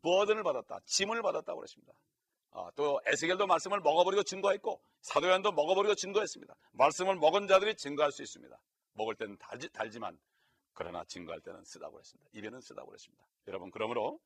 버든을 0.00 0.42
받았다, 0.42 0.80
짐을 0.86 1.20
받았다고 1.20 1.58
그랬습니다. 1.58 1.92
어, 2.52 2.70
또 2.74 3.00
에스겔도 3.04 3.46
말씀을 3.46 3.80
먹어버리고 3.80 4.22
증거했고 4.22 4.80
사도연도 5.02 5.52
먹어버리고 5.52 5.94
증거했습니다. 5.94 6.54
말씀을 6.72 7.16
먹은 7.16 7.48
자들이 7.48 7.76
증거할 7.76 8.12
수 8.12 8.22
있습니다. 8.22 8.58
먹을 8.94 9.14
때는 9.14 9.36
달지, 9.36 9.68
달지만 9.70 10.18
그러나 10.80 11.04
증거할 11.04 11.42
때는 11.42 11.62
쓰다고 11.62 11.92
그랬습니다. 11.92 12.30
입에는 12.32 12.58
쓰다고 12.62 12.88
그랬습니다. 12.88 13.22
여러분 13.48 13.70
그러므로 13.70 14.18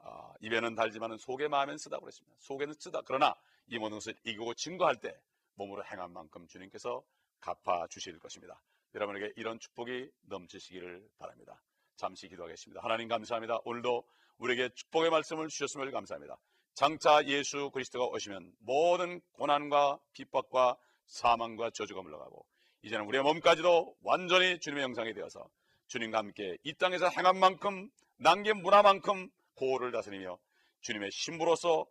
어, 0.00 0.34
입에는 0.42 0.74
달지만 0.74 1.16
속의 1.16 1.48
마음엔 1.48 1.78
쓰다고 1.78 2.02
그랬습니다. 2.02 2.36
속에는 2.38 2.74
쓰다. 2.74 3.00
그러나 3.06 3.34
이 3.68 3.78
모든 3.78 3.96
것을 3.96 4.14
이기고 4.22 4.52
증거할 4.52 5.00
때 5.00 5.18
몸으로 5.54 5.82
행한 5.86 6.12
만큼 6.12 6.46
주님께서 6.46 7.02
갚아 7.40 7.86
주실 7.88 8.18
것입니다. 8.18 8.60
여러분에게 8.94 9.32
이런 9.36 9.58
축복이 9.58 10.10
넘치시기를 10.26 11.08
바랍니다. 11.16 11.58
잠시 11.96 12.28
기도하겠습니다. 12.28 12.82
하나님 12.82 13.08
감사합니다. 13.08 13.60
오늘도 13.64 14.04
우리에게 14.36 14.68
축복의 14.74 15.08
말씀을 15.08 15.48
주셨음을 15.48 15.90
감사합니다. 15.92 16.36
장차 16.74 17.24
예수 17.24 17.70
그리스도가 17.70 18.04
오시면 18.08 18.52
모든 18.58 19.22
고난과 19.32 19.98
핍박과 20.12 20.76
사망과 21.06 21.70
저주가 21.70 22.02
물러가고 22.02 22.44
이제는 22.82 23.06
우리의 23.06 23.22
몸까지도 23.22 23.96
완전히 24.02 24.60
주님의 24.60 24.82
영상이 24.82 25.14
되어서 25.14 25.48
주님과 25.92 26.16
함께 26.16 26.56
이 26.62 26.72
땅에서 26.72 27.08
행한 27.08 27.38
만큼 27.38 27.90
남긴 28.16 28.62
문화만큼 28.62 29.28
고호를 29.56 29.92
다스리며 29.92 30.38
주님의 30.80 31.10
신부로서 31.12 31.86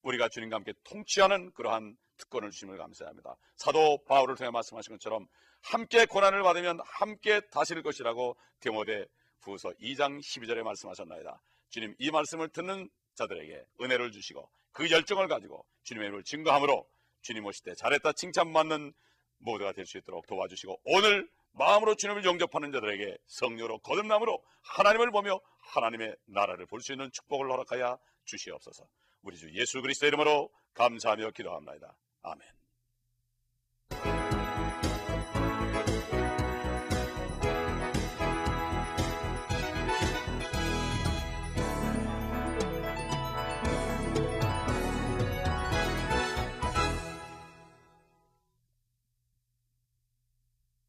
우리가 0.00 0.30
주님과 0.30 0.56
함께 0.56 0.72
통치하는 0.84 1.52
그러한 1.52 1.98
특권을 2.16 2.50
주심을 2.50 2.78
감사합니다. 2.78 3.36
사도 3.56 4.02
바울을 4.04 4.36
통해 4.36 4.50
말씀하신 4.50 4.94
것처럼 4.94 5.26
함께 5.60 6.06
고난을 6.06 6.42
받으면 6.42 6.80
함께 6.82 7.40
다스릴 7.50 7.82
것이라고 7.82 8.38
디모데 8.60 9.04
후서 9.42 9.68
2장 9.82 10.20
12절에 10.20 10.62
말씀하셨나이다. 10.62 11.42
주님 11.68 11.94
이 11.98 12.10
말씀을 12.10 12.48
듣는 12.48 12.88
자들에게 13.16 13.64
은혜를 13.82 14.12
주시고 14.12 14.48
그 14.72 14.90
열정을 14.90 15.28
가지고 15.28 15.66
주님의 15.82 16.06
이름을 16.08 16.24
증거함으로 16.24 16.88
주님 17.20 17.44
오실 17.44 17.64
때 17.64 17.74
잘했다 17.74 18.12
칭찬받는 18.12 18.94
모두가 19.40 19.72
될 19.72 19.84
수 19.84 19.98
있도록 19.98 20.26
도와주시고 20.26 20.80
오늘 20.84 21.28
마음으로 21.52 21.94
주님을 21.94 22.24
영접하는 22.24 22.72
자들에게 22.72 23.16
성녀로 23.26 23.78
거듭남으로 23.78 24.42
하나님을 24.62 25.10
보며 25.10 25.40
하나님의 25.60 26.16
나라를 26.26 26.66
볼 26.66 26.80
수 26.80 26.92
있는 26.92 27.10
축복을 27.12 27.50
허락하여 27.50 27.98
주시옵소서. 28.24 28.86
우리 29.22 29.36
주 29.36 29.52
예수 29.54 29.80
그리스도 29.82 30.06
이름으로 30.06 30.50
감사하며 30.74 31.30
기도합니다. 31.32 31.96
아멘. 32.22 34.21